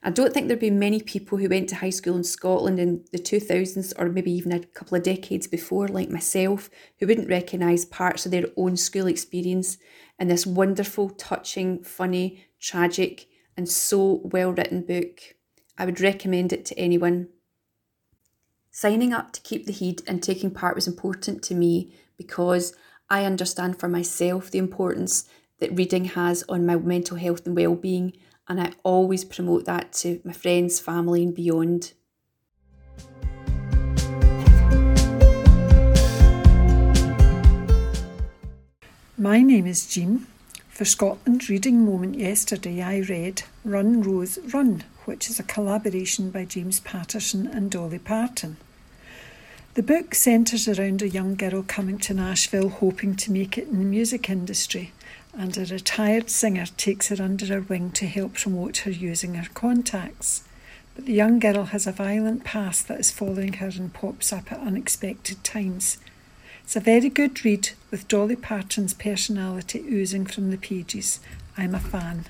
I 0.04 0.10
don't 0.10 0.34
think 0.34 0.48
there'd 0.48 0.60
be 0.60 0.72
many 0.72 1.00
people 1.00 1.38
who 1.38 1.48
went 1.48 1.70
to 1.70 1.76
high 1.76 1.92
school 1.92 2.16
in 2.16 2.24
Scotland 2.24 2.80
in 2.80 3.06
the 3.12 3.20
2000s 3.20 3.94
or 4.00 4.10
maybe 4.10 4.32
even 4.32 4.52
a 4.52 4.60
couple 4.60 4.98
of 4.98 5.04
decades 5.04 5.46
before, 5.46 5.88
like 5.88 6.10
myself, 6.10 6.72
who 7.00 7.06
wouldn't 7.06 7.30
recognise 7.30 7.86
parts 7.86 8.26
of 8.26 8.32
their 8.32 8.46
own 8.58 8.78
school 8.78 9.06
experience 9.06 9.78
in 10.20 10.28
this 10.28 10.48
wonderful, 10.48 11.12
touching, 11.12 11.84
funny, 11.84 12.48
tragic, 12.60 13.28
and 13.56 13.70
so 13.70 14.22
well 14.24 14.52
written 14.52 14.82
book. 14.82 15.36
I 15.78 15.86
would 15.86 16.02
recommend 16.02 16.52
it 16.52 16.66
to 16.66 16.80
anyone. 16.80 17.28
Signing 18.72 19.14
up 19.14 19.34
to 19.34 19.42
keep 19.42 19.68
the 19.68 19.74
heid 19.74 20.02
and 20.08 20.24
taking 20.24 20.50
part 20.50 20.76
was 20.76 20.88
important 20.88 21.44
to 21.44 21.56
me 21.56 21.94
because 22.18 22.76
I 23.10 23.26
understand 23.26 23.80
for 23.80 23.88
myself 23.88 24.50
the 24.50 24.58
importance 24.58 25.26
that 25.60 25.78
reading 25.78 26.06
has 26.06 26.44
on 26.50 26.66
my 26.66 26.78
mental 26.78 27.18
health 27.18 27.46
and 27.46 27.56
well-being 27.56 28.14
and 28.52 28.60
I 28.60 28.74
always 28.84 29.24
promote 29.24 29.64
that 29.64 29.94
to 29.94 30.20
my 30.26 30.34
friends, 30.34 30.78
family 30.78 31.24
and 31.24 31.34
beyond. 31.34 31.94
My 39.18 39.42
name 39.42 39.66
is 39.66 39.88
Jean. 39.88 40.28
For 40.68 40.84
Scotland 40.84 41.50
reading 41.50 41.86
moment 41.86 42.20
yesterday, 42.20 42.82
I 42.82 43.00
read 43.00 43.44
Run 43.64 44.02
Rose 44.02 44.38
Run, 44.54 44.84
which 45.06 45.30
is 45.30 45.40
a 45.40 45.44
collaboration 45.44 46.30
by 46.30 46.44
James 46.44 46.82
Patterson 46.82 47.48
and 47.48 47.72
Dolly 47.72 48.00
Parton. 48.00 48.58
The 49.76 49.84
book 49.84 50.14
centres 50.14 50.68
around 50.68 51.02
a 51.02 51.08
young 51.08 51.36
girl 51.36 51.64
coming 51.64 52.00
to 52.00 52.14
Nashville 52.14 52.68
hoping 52.68 53.16
to 53.16 53.32
make 53.32 53.58
it 53.58 53.70
in 53.70 53.80
the 53.80 53.86
music 53.86 54.30
industry, 54.30 54.92
and 55.34 55.58
a 55.58 55.66
retired 55.66 56.30
singer 56.30 56.66
takes 56.78 57.08
her 57.08 57.24
under 57.24 57.46
her 57.48 57.62
wing 57.62 57.92
to 57.92 58.08
help 58.08 58.34
promote 58.34 58.78
her 58.78 58.92
using 58.92 59.36
her 59.36 59.48
contacts. 59.54 60.44
But 60.96 61.06
the 61.06 61.14
young 61.14 61.40
girl 61.40 61.66
has 61.66 61.88
a 61.88 61.92
violent 61.92 62.44
past 62.44 62.88
that 62.88 63.00
is 63.00 63.12
following 63.12 63.54
her 63.54 63.68
and 63.68 63.94
pops 63.94 64.34
up 64.34 64.52
at 64.52 64.60
unexpected 64.60 65.44
times. 65.44 65.98
It's 66.64 66.76
a 66.76 66.82
very 66.82 67.10
good 67.10 67.44
read 67.44 67.70
with 67.90 68.08
Dolly 68.08 68.36
Parton's 68.36 68.94
personality 68.94 69.84
oozing 69.90 70.26
from 70.26 70.52
the 70.52 70.58
pages. 70.58 71.20
I'm 71.58 71.76
a 71.76 71.80
fan. 71.80 72.26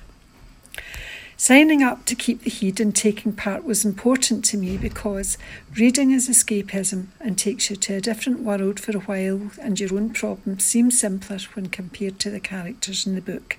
Signing 1.42 1.82
up 1.82 2.04
to 2.04 2.14
keep 2.14 2.42
the 2.42 2.50
heid 2.52 2.78
and 2.78 2.94
taking 2.94 3.32
part 3.32 3.64
was 3.64 3.84
important 3.84 4.44
to 4.44 4.56
me 4.56 4.76
because 4.76 5.36
reading 5.76 6.12
is 6.12 6.28
escapism 6.28 7.08
and 7.18 7.36
takes 7.36 7.68
you 7.68 7.74
to 7.74 7.94
a 7.94 8.00
different 8.00 8.44
world 8.44 8.78
for 8.78 8.96
a 8.96 9.00
while, 9.00 9.50
and 9.60 9.80
your 9.80 9.92
own 9.92 10.10
problems 10.10 10.62
seem 10.62 10.92
simpler 10.92 11.38
when 11.54 11.66
compared 11.66 12.20
to 12.20 12.30
the 12.30 12.38
characters 12.38 13.08
in 13.08 13.16
the 13.16 13.20
book. 13.20 13.56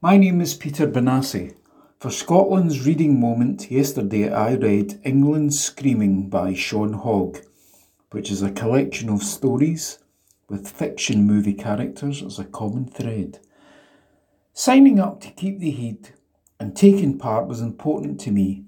My 0.00 0.16
name 0.16 0.40
is 0.40 0.54
Peter 0.54 0.86
Benassi. 0.86 1.56
For 2.00 2.10
Scotland's 2.10 2.86
reading 2.86 3.20
moment 3.20 3.70
yesterday, 3.70 4.32
I 4.32 4.54
read 4.54 4.98
England 5.04 5.52
Screaming 5.52 6.30
by 6.30 6.54
Sean 6.54 6.94
Hogan, 6.94 7.42
which 8.12 8.30
is 8.30 8.40
a 8.40 8.50
collection 8.50 9.10
of 9.10 9.22
stories 9.22 9.98
with 10.48 10.70
fiction 10.70 11.26
movie 11.26 11.54
characters 11.54 12.22
as 12.22 12.38
a 12.38 12.44
common 12.44 12.86
thread. 12.86 13.38
Signing 14.52 14.98
up 14.98 15.20
to 15.20 15.30
keep 15.30 15.58
the 15.58 15.72
heid 15.72 16.12
and 16.58 16.76
taking 16.76 17.18
part 17.18 17.46
was 17.46 17.60
important 17.60 18.20
to 18.20 18.30
me 18.30 18.64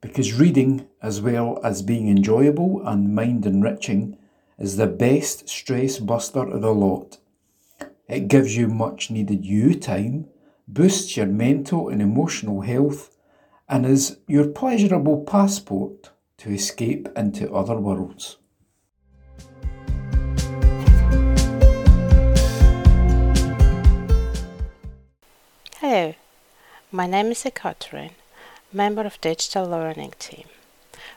because 0.00 0.38
reading, 0.38 0.86
as 1.00 1.22
well 1.22 1.58
as 1.64 1.80
being 1.80 2.10
enjoyable 2.10 2.86
and 2.86 3.14
mind 3.14 3.46
enriching, 3.46 4.18
is 4.58 4.76
the 4.76 4.86
best 4.86 5.48
stress 5.48 5.98
buster 5.98 6.46
of 6.46 6.60
the 6.60 6.74
lot. 6.74 7.16
It 8.06 8.28
gives 8.28 8.54
you 8.54 8.68
much 8.68 9.10
needed 9.10 9.46
you 9.46 9.74
time, 9.74 10.26
boosts 10.68 11.16
your 11.16 11.24
mental 11.24 11.88
and 11.88 12.02
emotional 12.02 12.60
health, 12.60 13.16
and 13.66 13.86
is 13.86 14.18
your 14.28 14.46
pleasurable 14.46 15.24
passport 15.24 16.10
to 16.36 16.50
escape 16.50 17.08
into 17.16 17.50
other 17.54 17.76
worlds. 17.76 18.36
Hello, 25.86 26.14
my 26.90 27.06
name 27.06 27.30
is 27.30 27.46
Catherine, 27.54 28.14
member 28.72 29.02
of 29.02 29.20
Digital 29.20 29.66
Learning 29.66 30.14
Team. 30.18 30.46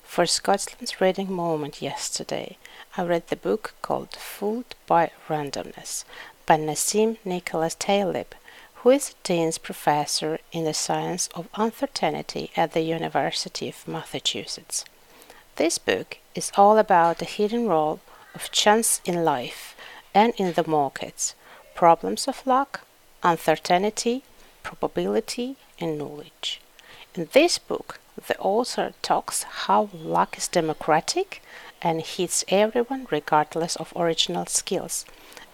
For 0.03 0.25
Scotland's 0.25 0.99
reading 0.99 1.31
moment 1.31 1.81
yesterday, 1.81 2.57
I 2.97 3.03
read 3.03 3.27
the 3.27 3.37
book 3.37 3.75
called 3.81 4.17
Fooled 4.17 4.75
by 4.85 5.11
Randomness 5.29 6.03
by 6.45 6.57
Nassim 6.57 7.15
Nicholas 7.23 7.75
Taleb, 7.75 8.35
who 8.83 8.89
is 8.89 9.11
a 9.11 9.13
Dean's 9.25 9.57
Professor 9.57 10.37
in 10.51 10.65
the 10.65 10.73
Science 10.73 11.29
of 11.33 11.47
Uncertainty 11.55 12.51
at 12.57 12.73
the 12.73 12.81
University 12.81 13.69
of 13.69 13.87
Massachusetts. 13.87 14.83
This 15.55 15.77
book 15.77 16.17
is 16.35 16.51
all 16.57 16.77
about 16.77 17.19
the 17.19 17.25
hidden 17.25 17.69
role 17.69 18.01
of 18.35 18.51
chance 18.51 18.99
in 19.05 19.23
life 19.23 19.77
and 20.13 20.33
in 20.35 20.51
the 20.51 20.67
markets, 20.67 21.35
problems 21.73 22.27
of 22.27 22.45
luck, 22.45 22.81
uncertainty, 23.23 24.23
probability, 24.67 25.55
and 25.79 25.97
knowledge. 25.97 26.59
In 27.15 27.29
this 27.31 27.57
book, 27.57 27.99
the 28.27 28.37
author 28.39 28.93
talks 29.01 29.43
how 29.65 29.89
luck 29.93 30.37
is 30.37 30.47
democratic 30.49 31.41
and 31.81 32.01
hits 32.01 32.43
everyone 32.49 33.07
regardless 33.09 33.75
of 33.77 33.93
original 33.95 34.45
skills, 34.45 35.05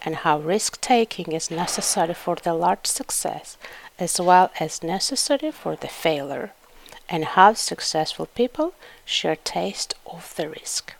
and 0.02 0.15
how 0.23 0.39
risk 0.39 0.82
taking 0.82 1.32
is 1.32 1.52
necessary 1.52 2.15
for 2.15 2.36
the 2.36 2.54
large 2.54 2.88
success 2.88 3.58
as 3.99 4.19
well 4.19 4.49
as 4.60 4.82
necessary 4.82 5.52
for 5.52 5.76
the 5.76 5.88
failure, 5.88 6.52
and 7.08 7.23
how 7.38 7.54
successful 7.54 8.26
people 8.26 8.73
share 9.06 9.36
taste 9.36 9.93
of 10.08 10.34
the 10.38 10.49
risk. 10.49 10.93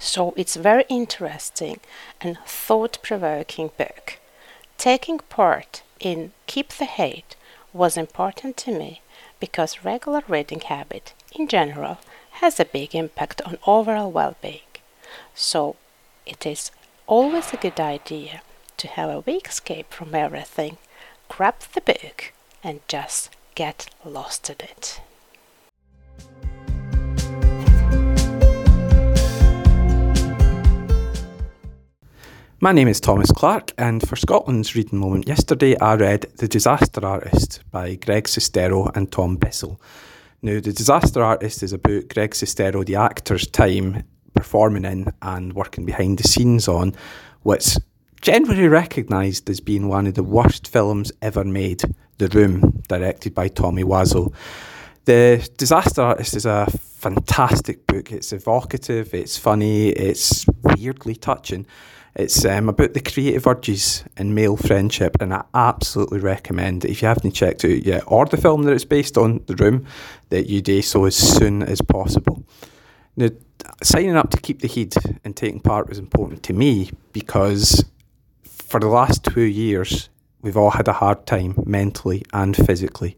So 0.00 0.32
it's 0.36 0.54
very 0.54 0.84
interesting 0.88 1.80
and 2.20 2.38
thought 2.46 2.98
provoking 3.02 3.70
book. 3.76 4.18
Taking 4.76 5.18
part 5.18 5.82
in 6.00 6.32
Keep 6.46 6.70
the 6.74 6.84
Heid 6.84 7.24
was 7.72 7.96
important 7.96 8.56
to 8.58 8.76
me 8.76 9.02
because 9.40 9.84
regular 9.84 10.22
reading 10.28 10.60
habit 10.60 11.12
in 11.32 11.48
general 11.48 11.98
has 12.42 12.58
a 12.58 12.64
big 12.64 12.94
impact 12.94 13.42
on 13.42 13.58
overall 13.66 14.10
well-being. 14.10 14.60
So 15.34 15.76
it 16.26 16.46
is 16.46 16.70
always 17.06 17.52
a 17.52 17.56
good 17.56 17.80
idea 17.80 18.42
to 18.76 18.88
have 18.88 19.10
a 19.10 19.20
week 19.20 19.48
escape 19.48 19.92
from 19.92 20.14
everything, 20.14 20.78
grab 21.28 21.60
the 21.74 21.80
book 21.80 22.32
and 22.62 22.80
just 22.88 23.30
get 23.54 23.88
lost 24.04 24.48
in 24.50 24.56
it. 24.60 25.00
My 32.60 32.72
name 32.72 32.88
is 32.88 32.98
Thomas 32.98 33.30
Clark, 33.30 33.72
and 33.78 34.06
for 34.08 34.16
Scotland's 34.16 34.74
reading 34.74 34.98
moment 34.98 35.28
yesterday, 35.28 35.78
I 35.78 35.94
read 35.94 36.22
The 36.38 36.48
Disaster 36.48 37.06
Artist 37.06 37.62
by 37.70 37.94
Greg 37.94 38.24
Sestero 38.24 38.90
and 38.96 39.12
Tom 39.12 39.36
Bissell. 39.36 39.80
Now, 40.42 40.54
The 40.54 40.72
Disaster 40.72 41.22
Artist 41.22 41.62
is 41.62 41.72
about 41.72 42.08
Greg 42.08 42.32
Sestero, 42.32 42.84
the 42.84 42.96
actor's 42.96 43.46
time 43.46 44.02
performing 44.34 44.84
in 44.84 45.12
and 45.22 45.52
working 45.52 45.86
behind 45.86 46.18
the 46.18 46.26
scenes 46.26 46.66
on 46.66 46.96
what's 47.42 47.78
generally 48.20 48.66
recognised 48.66 49.48
as 49.48 49.60
being 49.60 49.86
one 49.86 50.08
of 50.08 50.14
the 50.14 50.24
worst 50.24 50.66
films 50.66 51.12
ever 51.22 51.44
made, 51.44 51.84
The 52.18 52.26
Room, 52.26 52.82
directed 52.88 53.36
by 53.36 53.46
Tommy 53.46 53.84
Wiseau. 53.84 54.34
The 55.04 55.48
Disaster 55.58 56.02
Artist 56.02 56.34
is 56.34 56.44
a 56.44 56.66
fantastic 56.66 57.86
book. 57.86 58.10
It's 58.10 58.32
evocative, 58.32 59.14
it's 59.14 59.38
funny, 59.38 59.90
it's 59.90 60.44
weirdly 60.64 61.14
touching. 61.14 61.64
It's 62.18 62.44
um, 62.44 62.68
about 62.68 62.94
the 62.94 63.00
creative 63.00 63.46
urges 63.46 64.02
in 64.16 64.34
male 64.34 64.56
friendship, 64.56 65.16
and 65.20 65.32
I 65.32 65.44
absolutely 65.54 66.18
recommend 66.18 66.84
if 66.84 67.00
you 67.00 67.06
haven't 67.06 67.30
checked 67.30 67.64
it 67.64 67.78
out 67.78 67.86
yet, 67.86 68.02
or 68.08 68.26
the 68.26 68.36
film 68.36 68.64
that 68.64 68.72
it's 68.72 68.84
based 68.84 69.16
on, 69.16 69.40
The 69.46 69.54
Room, 69.54 69.86
that 70.30 70.48
you 70.48 70.60
do 70.60 70.82
so 70.82 71.04
as 71.04 71.14
soon 71.14 71.62
as 71.62 71.80
possible. 71.80 72.44
Now, 73.16 73.28
signing 73.84 74.16
up 74.16 74.30
to 74.30 74.40
keep 74.40 74.62
the 74.62 74.68
heid 74.68 75.18
and 75.24 75.36
taking 75.36 75.60
part 75.60 75.88
was 75.88 76.00
important 76.00 76.42
to 76.44 76.52
me 76.52 76.90
because 77.12 77.84
for 78.42 78.80
the 78.80 78.88
last 78.88 79.22
two 79.22 79.42
years, 79.42 80.08
we've 80.42 80.56
all 80.56 80.70
had 80.70 80.88
a 80.88 80.92
hard 80.92 81.24
time 81.24 81.54
mentally 81.66 82.24
and 82.32 82.56
physically. 82.56 83.16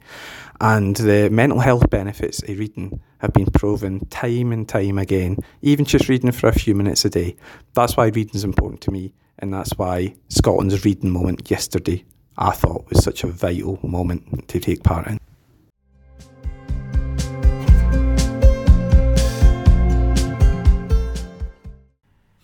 And 0.61 0.95
the 0.95 1.31
mental 1.31 1.61
health 1.61 1.89
benefits 1.89 2.43
of 2.43 2.59
reading 2.59 3.01
have 3.19 3.33
been 3.33 3.47
proven 3.47 4.07
time 4.07 4.53
and 4.53 4.69
time 4.69 4.99
again, 4.99 5.39
even 5.63 5.87
just 5.87 6.09
reading 6.09 6.33
for 6.33 6.49
a 6.49 6.53
few 6.53 6.75
minutes 6.75 7.05
a 7.07 7.11
day. 7.11 7.37
That's 7.75 7.97
why 7.97 8.09
reading 8.09 8.35
is 8.35 8.45
important 8.45 8.83
to 8.83 8.91
me, 8.91 9.15
and 9.39 9.55
that's 9.55 9.73
why 9.79 10.17
Scotland's 10.29 10.85
reading 10.85 11.11
moment 11.11 11.51
yesterday 11.51 12.05
I 12.37 12.53
thought 12.53 12.89
was 12.89 13.05
such 13.05 13.23
a 13.23 13.27
vital 13.27 13.79
moment 13.83 14.49
to 14.49 14.61
take 14.61 14.83
part 14.83 15.07
in. 15.07 15.20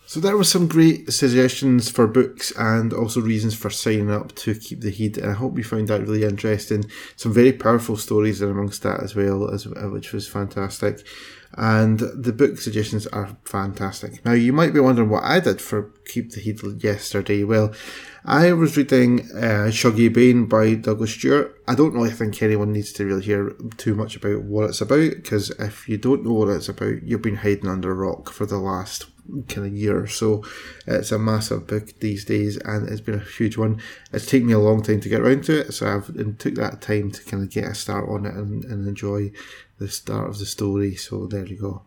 So 0.07 0.21
there 0.21 0.37
were 0.37 0.45
some 0.45 0.69
great 0.69 1.11
suggestions 1.11 1.89
for 1.89 2.07
books 2.07 2.53
and 2.57 2.93
also 2.93 3.19
reasons 3.19 3.55
for 3.55 3.69
signing 3.69 4.09
up 4.09 4.33
to 4.35 4.55
keep 4.55 4.79
the 4.79 4.89
heid. 4.89 5.17
And 5.17 5.31
I 5.31 5.33
hope 5.33 5.57
you 5.57 5.65
found 5.65 5.89
that 5.89 6.07
really 6.07 6.23
interesting. 6.23 6.85
Some 7.17 7.33
very 7.33 7.51
powerful 7.51 7.97
stories 7.97 8.41
in 8.41 8.49
amongst 8.49 8.83
that 8.83 9.03
as 9.03 9.17
well, 9.17 9.53
as 9.53 9.67
which 9.67 10.13
was 10.13 10.25
fantastic. 10.25 11.05
And 11.57 11.99
the 11.99 12.31
book 12.31 12.57
suggestions 12.57 13.05
are 13.07 13.35
fantastic. 13.43 14.23
Now 14.23 14.31
you 14.31 14.53
might 14.53 14.73
be 14.73 14.79
wondering 14.79 15.09
what 15.09 15.25
I 15.25 15.41
did 15.41 15.59
for 15.59 15.91
Keep 16.05 16.31
the 16.31 16.41
Heid 16.41 16.81
yesterday. 16.81 17.43
Well, 17.43 17.73
I 18.23 18.53
was 18.53 18.77
reading 18.77 19.29
uh, 19.31 19.67
Shuggie 19.71 20.13
Bain 20.13 20.45
by 20.45 20.75
Douglas 20.75 21.11
Stuart. 21.11 21.53
I 21.67 21.75
don't 21.75 21.93
really 21.93 22.11
think 22.11 22.41
anyone 22.41 22.71
needs 22.71 22.93
to 22.93 23.05
really 23.05 23.23
hear 23.23 23.53
too 23.75 23.93
much 23.93 24.15
about 24.15 24.43
what 24.43 24.69
it's 24.69 24.79
about 24.79 25.15
because 25.15 25.49
if 25.59 25.89
you 25.89 25.97
don't 25.97 26.23
know 26.23 26.31
what 26.31 26.47
it's 26.47 26.69
about, 26.69 27.03
you've 27.03 27.21
been 27.21 27.35
hiding 27.35 27.67
under 27.67 27.91
a 27.91 27.95
rock 27.95 28.29
for 28.29 28.45
the 28.45 28.57
last 28.57 29.05
kind 29.47 29.67
of 29.67 29.73
year 29.73 30.01
or 30.01 30.07
so. 30.07 30.43
It's 30.85 31.11
a 31.11 31.19
massive 31.19 31.67
book 31.67 31.99
these 31.99 32.25
days 32.25 32.57
and 32.57 32.87
it's 32.87 33.01
been 33.01 33.15
a 33.15 33.23
huge 33.37 33.57
one. 33.57 33.81
It's 34.11 34.25
taken 34.25 34.47
me 34.47 34.53
a 34.53 34.59
long 34.59 34.81
time 34.83 35.01
to 35.01 35.09
get 35.09 35.21
around 35.21 35.43
to 35.45 35.61
it, 35.61 35.73
so 35.73 35.87
I've 35.87 36.37
took 36.37 36.55
that 36.55 36.81
time 36.81 37.11
to 37.11 37.23
kind 37.23 37.43
of 37.43 37.49
get 37.49 37.65
a 37.65 37.75
start 37.75 38.09
on 38.09 38.25
it 38.25 38.33
and, 38.33 38.63
and 38.65 38.87
enjoy 38.87 39.31
the 39.79 39.87
start 39.87 40.29
of 40.29 40.39
the 40.39 40.45
story. 40.45 40.95
So 40.95 41.27
there 41.27 41.45
you 41.45 41.57
go. 41.57 41.81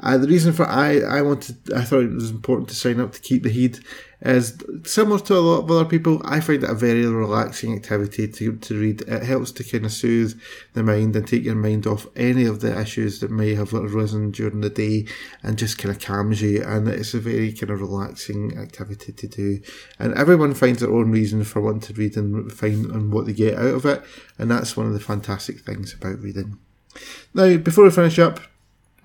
Uh, 0.00 0.18
the 0.18 0.28
reason 0.28 0.52
for 0.52 0.66
I 0.66 1.00
I 1.00 1.22
wanted 1.22 1.56
I 1.74 1.82
thought 1.82 2.04
it 2.04 2.12
was 2.12 2.30
important 2.30 2.68
to 2.68 2.74
sign 2.74 3.00
up 3.00 3.12
to 3.12 3.20
keep 3.20 3.42
the 3.42 3.50
heid 3.50 3.82
is 4.20 4.58
similar 4.84 5.18
to 5.20 5.34
a 5.34 5.40
lot 5.40 5.64
of 5.64 5.70
other 5.70 5.84
people. 5.84 6.22
I 6.24 6.40
find 6.40 6.62
it 6.62 6.70
a 6.70 6.74
very 6.74 7.06
relaxing 7.06 7.74
activity 7.74 8.28
to, 8.28 8.56
to 8.56 8.80
read. 8.80 9.02
It 9.02 9.22
helps 9.22 9.52
to 9.52 9.64
kind 9.64 9.84
of 9.84 9.92
soothe 9.92 10.40
the 10.72 10.82
mind 10.82 11.14
and 11.16 11.26
take 11.26 11.44
your 11.44 11.54
mind 11.54 11.86
off 11.86 12.06
any 12.16 12.44
of 12.44 12.60
the 12.60 12.78
issues 12.80 13.20
that 13.20 13.30
may 13.30 13.54
have 13.54 13.74
arisen 13.74 14.30
during 14.30 14.62
the 14.62 14.70
day 14.70 15.06
and 15.42 15.58
just 15.58 15.78
kind 15.78 15.94
of 15.94 16.00
calms 16.00 16.40
you. 16.40 16.62
And 16.64 16.88
it's 16.88 17.14
a 17.14 17.20
very 17.20 17.52
kind 17.52 17.70
of 17.70 17.80
relaxing 17.80 18.56
activity 18.58 19.12
to 19.12 19.28
do. 19.28 19.60
And 19.98 20.14
everyone 20.14 20.54
finds 20.54 20.80
their 20.80 20.92
own 20.92 21.10
reason 21.10 21.44
for 21.44 21.60
wanting 21.60 21.80
to 21.80 21.92
read 21.94 22.16
and 22.16 22.50
find 22.50 22.86
and 22.86 23.12
what 23.12 23.26
they 23.26 23.32
get 23.32 23.58
out 23.58 23.74
of 23.74 23.86
it. 23.86 24.02
And 24.38 24.50
that's 24.50 24.76
one 24.76 24.86
of 24.86 24.92
the 24.92 25.00
fantastic 25.00 25.60
things 25.60 25.92
about 25.92 26.20
reading. 26.20 26.58
Now, 27.34 27.56
before 27.58 27.84
we 27.84 27.90
finish 27.90 28.18
up, 28.18 28.40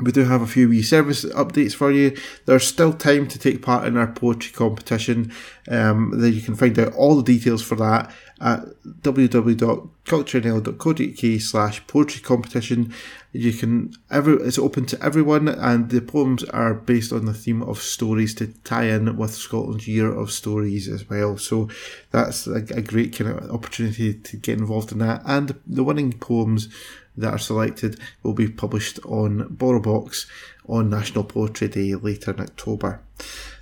we 0.01 0.11
do 0.11 0.25
have 0.25 0.41
a 0.41 0.47
few 0.47 0.69
wee 0.69 0.81
service 0.81 1.25
updates 1.25 1.73
for 1.73 1.91
you. 1.91 2.17
There's 2.45 2.67
still 2.67 2.93
time 2.93 3.27
to 3.27 3.39
take 3.39 3.61
part 3.61 3.85
in 3.85 3.97
our 3.97 4.07
poetry 4.07 4.51
competition. 4.51 5.31
Um, 5.69 6.19
that 6.19 6.31
you 6.31 6.41
can 6.41 6.55
find 6.55 6.77
out 6.79 6.93
all 6.93 7.15
the 7.15 7.23
details 7.23 7.61
for 7.61 7.75
that 7.75 8.11
at 8.41 8.65
www.culturenl.co.uk 8.83 11.41
slash 11.41 11.85
poetry 11.85 12.21
competition. 12.21 12.91
You 13.31 13.53
can 13.53 13.93
every 14.09 14.37
it's 14.37 14.57
open 14.57 14.87
to 14.87 14.99
everyone, 15.01 15.47
and 15.47 15.89
the 15.89 16.01
poems 16.01 16.43
are 16.45 16.73
based 16.73 17.13
on 17.13 17.25
the 17.25 17.33
theme 17.33 17.61
of 17.61 17.79
stories 17.79 18.33
to 18.35 18.47
tie 18.63 18.85
in 18.85 19.15
with 19.15 19.35
Scotland's 19.35 19.87
Year 19.87 20.11
of 20.11 20.31
Stories 20.31 20.87
as 20.89 21.07
well. 21.09 21.37
So 21.37 21.69
that's 22.09 22.47
a, 22.47 22.65
a 22.75 22.81
great 22.81 23.15
kind 23.15 23.29
of 23.29 23.51
opportunity 23.51 24.15
to 24.15 24.37
get 24.37 24.57
involved 24.57 24.91
in 24.91 24.97
that. 24.97 25.21
And 25.25 25.59
the 25.67 25.83
winning 25.83 26.13
poems 26.13 26.69
that 27.17 27.33
are 27.33 27.39
selected 27.39 27.99
will 28.23 28.33
be 28.33 28.47
published 28.47 28.99
on 29.05 29.55
BorrowBox 29.55 30.25
on 30.67 30.89
National 30.89 31.23
Poetry 31.23 31.67
Day 31.67 31.95
later 31.95 32.31
in 32.31 32.39
October. 32.39 33.01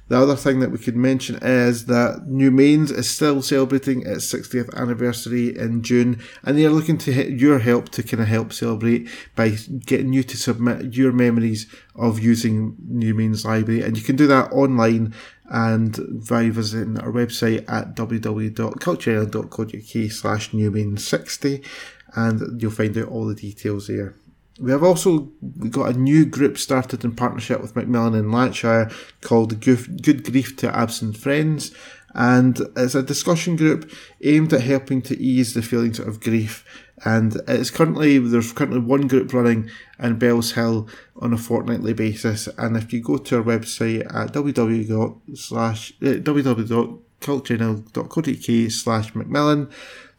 The 0.09 0.17
other 0.17 0.35
thing 0.35 0.59
that 0.59 0.71
we 0.71 0.79
could 0.79 0.95
mention 0.95 1.37
is 1.39 1.85
that 1.85 2.25
Newmains 2.27 2.91
is 2.91 3.07
still 3.07 3.43
celebrating 3.43 4.01
its 4.01 4.33
60th 4.33 4.75
anniversary 4.75 5.55
in 5.55 5.83
June, 5.83 6.19
and 6.43 6.57
they 6.57 6.65
are 6.65 6.71
looking 6.71 6.97
to 6.99 7.31
your 7.31 7.59
help 7.59 7.89
to 7.89 8.01
kind 8.01 8.23
of 8.23 8.27
help 8.27 8.51
celebrate 8.51 9.07
by 9.35 9.49
getting 9.85 10.11
you 10.11 10.23
to 10.23 10.35
submit 10.35 10.95
your 10.95 11.11
memories 11.11 11.67
of 11.95 12.19
using 12.19 12.75
Newmains 12.91 13.45
Library, 13.45 13.83
and 13.83 13.95
you 13.97 14.03
can 14.03 14.15
do 14.15 14.25
that 14.25 14.51
online 14.51 15.13
and 15.51 15.99
by 16.27 16.49
visiting 16.49 16.99
our 16.99 17.11
website 17.11 17.63
at 17.69 17.95
www.culturenl.co.uk 17.95 20.11
slash 20.11 20.51
newmain60 20.51 21.65
and 22.15 22.61
you'll 22.61 22.71
find 22.71 22.97
out 22.97 23.09
all 23.09 23.25
the 23.25 23.35
details 23.35 23.87
there. 23.87 24.15
We 24.59 24.71
have 24.71 24.83
also 24.83 25.31
got 25.69 25.95
a 25.95 25.97
new 25.97 26.25
group 26.25 26.57
started 26.57 27.05
in 27.05 27.15
partnership 27.15 27.61
with 27.61 27.77
Macmillan 27.77 28.13
in 28.13 28.31
Lanarkshire 28.31 28.91
called 29.21 29.61
Good 29.61 30.25
Grief 30.25 30.57
to 30.57 30.75
Absent 30.75 31.15
Friends, 31.15 31.71
and 32.13 32.59
it's 32.75 32.95
a 32.95 33.03
discussion 33.03 33.55
group 33.55 33.89
aimed 34.21 34.51
at 34.51 34.59
helping 34.61 35.01
to 35.03 35.17
ease 35.17 35.53
the 35.53 35.61
feelings 35.61 35.99
of 35.99 36.19
grief. 36.19 36.65
And 37.05 37.39
it's 37.47 37.69
currently 37.69 38.19
there's 38.19 38.51
currently 38.51 38.79
one 38.79 39.07
group 39.07 39.33
running 39.33 39.69
in 39.99 40.19
Bellshill 40.19 40.89
on 41.17 41.33
a 41.33 41.37
fortnightly 41.37 41.93
basis. 41.93 42.47
And 42.57 42.75
if 42.75 42.91
you 42.91 43.01
go 43.01 43.15
to 43.17 43.37
our 43.37 43.43
website 43.43 44.05
at 44.13 44.33
www 44.33 45.37
slash 45.37 45.93
eh, 46.01 46.15
www.culturenl.co.uk 46.15 48.71
slash 48.71 49.15
Macmillan 49.15 49.69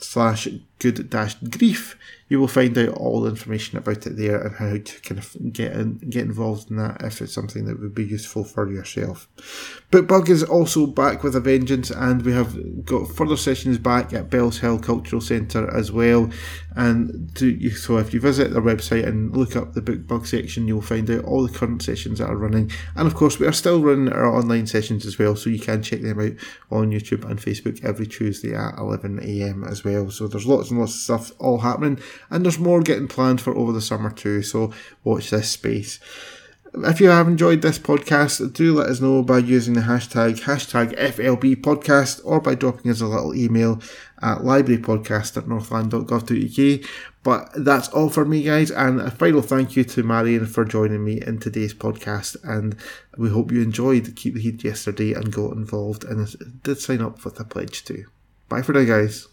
slash 0.01 0.49
good 0.79 1.11
dash 1.11 1.35
grief 1.35 1.97
you 2.31 2.39
will 2.39 2.49
find 2.49 2.79
out 2.79 2.91
all 2.91 3.21
the 3.21 3.29
information 3.29 3.77
about 3.77 4.07
it 4.07 4.17
there 4.17 4.41
and 4.41 4.55
how 4.55 4.71
to 4.71 5.01
kind 5.03 5.19
of 5.19 5.53
get 5.53 5.73
in, 5.73 5.99
get 5.99 6.25
involved 6.25 6.71
in 6.71 6.77
that 6.77 7.03
if 7.03 7.21
it's 7.21 7.35
something 7.35 7.65
that 7.65 7.81
would 7.81 7.95
be 7.95 8.05
useful 8.05 8.45
for 8.45 8.71
yourself. 8.71 9.29
Bookbug 9.91 10.29
is 10.29 10.45
also 10.45 10.87
back 10.87 11.25
with 11.25 11.35
a 11.35 11.41
vengeance, 11.41 11.91
and 11.91 12.25
we 12.25 12.33
have 12.33 12.85
got 12.85 13.09
further 13.09 13.37
sessions 13.37 13.79
back 13.79 14.13
at 14.13 14.31
Bellshill 14.31 14.81
Cultural 14.81 15.21
Centre 15.21 15.69
as 15.77 15.91
well. 15.91 16.31
And 16.77 17.37
so 17.37 17.99
if 17.99 18.15
you 18.15 18.21
visit 18.21 18.53
their 18.53 18.63
website 18.63 19.09
and 19.09 19.37
look 19.37 19.57
up 19.57 19.73
the 19.73 19.83
Bookbug 19.83 20.25
section, 20.25 20.69
you'll 20.69 20.83
find 20.83 21.11
out 21.11 21.25
all 21.25 21.45
the 21.45 21.53
current 21.53 21.83
sessions 21.83 22.21
that 22.21 22.31
are 22.31 22.37
running. 22.37 22.71
And 22.95 23.09
of 23.09 23.17
course, 23.17 23.41
we 23.41 23.47
are 23.49 23.53
still 23.53 23.83
running 23.83 24.13
our 24.13 24.33
online 24.33 24.69
sessions 24.69 25.05
as 25.05 25.19
well, 25.19 25.35
so 25.35 25.51
you 25.51 25.59
can 25.59 25.83
check 25.83 26.03
them 26.03 26.21
out 26.21 26.35
on 26.71 26.93
YouTube 26.93 27.29
and 27.29 27.41
Facebook 27.41 27.85
every 27.85 28.07
Tuesday 28.07 28.55
at 28.55 28.77
11am 28.77 29.69
as 29.69 29.83
well. 29.91 30.11
So 30.11 30.27
there's 30.29 30.47
lots 30.47 30.71
and 30.71 30.81
lots 30.81 30.95
of 30.95 31.01
stuff 31.01 31.33
all 31.39 31.59
happening 31.59 32.01
and 32.31 32.45
there's 32.45 32.59
more 32.59 32.81
getting 32.81 33.09
planned 33.09 33.41
for 33.41 33.57
over 33.57 33.73
the 33.73 33.81
summer 33.81 34.11
too, 34.11 34.43
so 34.43 34.73
watch 35.05 35.31
this 35.31 35.51
space. 35.51 35.99
If 36.73 37.01
you 37.01 37.09
have 37.09 37.27
enjoyed 37.27 37.63
this 37.63 37.81
podcast, 37.81 38.53
do 38.53 38.75
let 38.75 38.91
us 38.91 39.01
know 39.01 39.25
by 39.25 39.39
using 39.39 39.75
the 39.75 39.81
hashtag 39.81 40.43
hashtag 40.43 40.97
FLB 40.97 41.57
podcast 41.57 42.21
or 42.25 42.41
by 42.41 42.55
dropping 42.55 42.93
us 42.93 43.01
a 43.01 43.07
little 43.07 43.35
email 43.35 43.83
at 44.23 44.39
librarypodcast 44.39 45.37
at 45.37 45.45
northlan.gov.uk. 45.47 46.91
But 47.25 47.51
that's 47.57 47.89
all 47.89 48.09
for 48.09 48.25
me, 48.25 48.45
guys, 48.45 48.71
and 48.71 49.01
a 49.01 49.11
final 49.11 49.43
thank 49.43 49.75
you 49.75 49.83
to 49.85 50.03
Marion 50.05 50.47
for 50.47 50.65
joining 50.65 51.05
me 51.05 51.21
in 51.21 51.39
today's 51.41 51.75
podcast. 51.75 52.37
And 52.45 52.77
we 53.19 53.31
hope 53.31 53.51
you 53.51 53.63
enjoyed 53.63 54.15
Keep 54.15 54.35
the 54.35 54.53
Heid 54.53 54.63
yesterday 54.63 55.13
and 55.13 55.33
got 55.33 55.53
involved 55.53 56.05
and 56.05 56.63
did 56.63 56.79
sign 56.79 57.03
up 57.03 57.25
with 57.25 57.41
a 57.41 57.45
pledge 57.45 57.85
too. 57.85 58.05
Bye 58.49 58.63
for 58.63 58.73
now, 58.73 58.85
guys. 58.85 59.30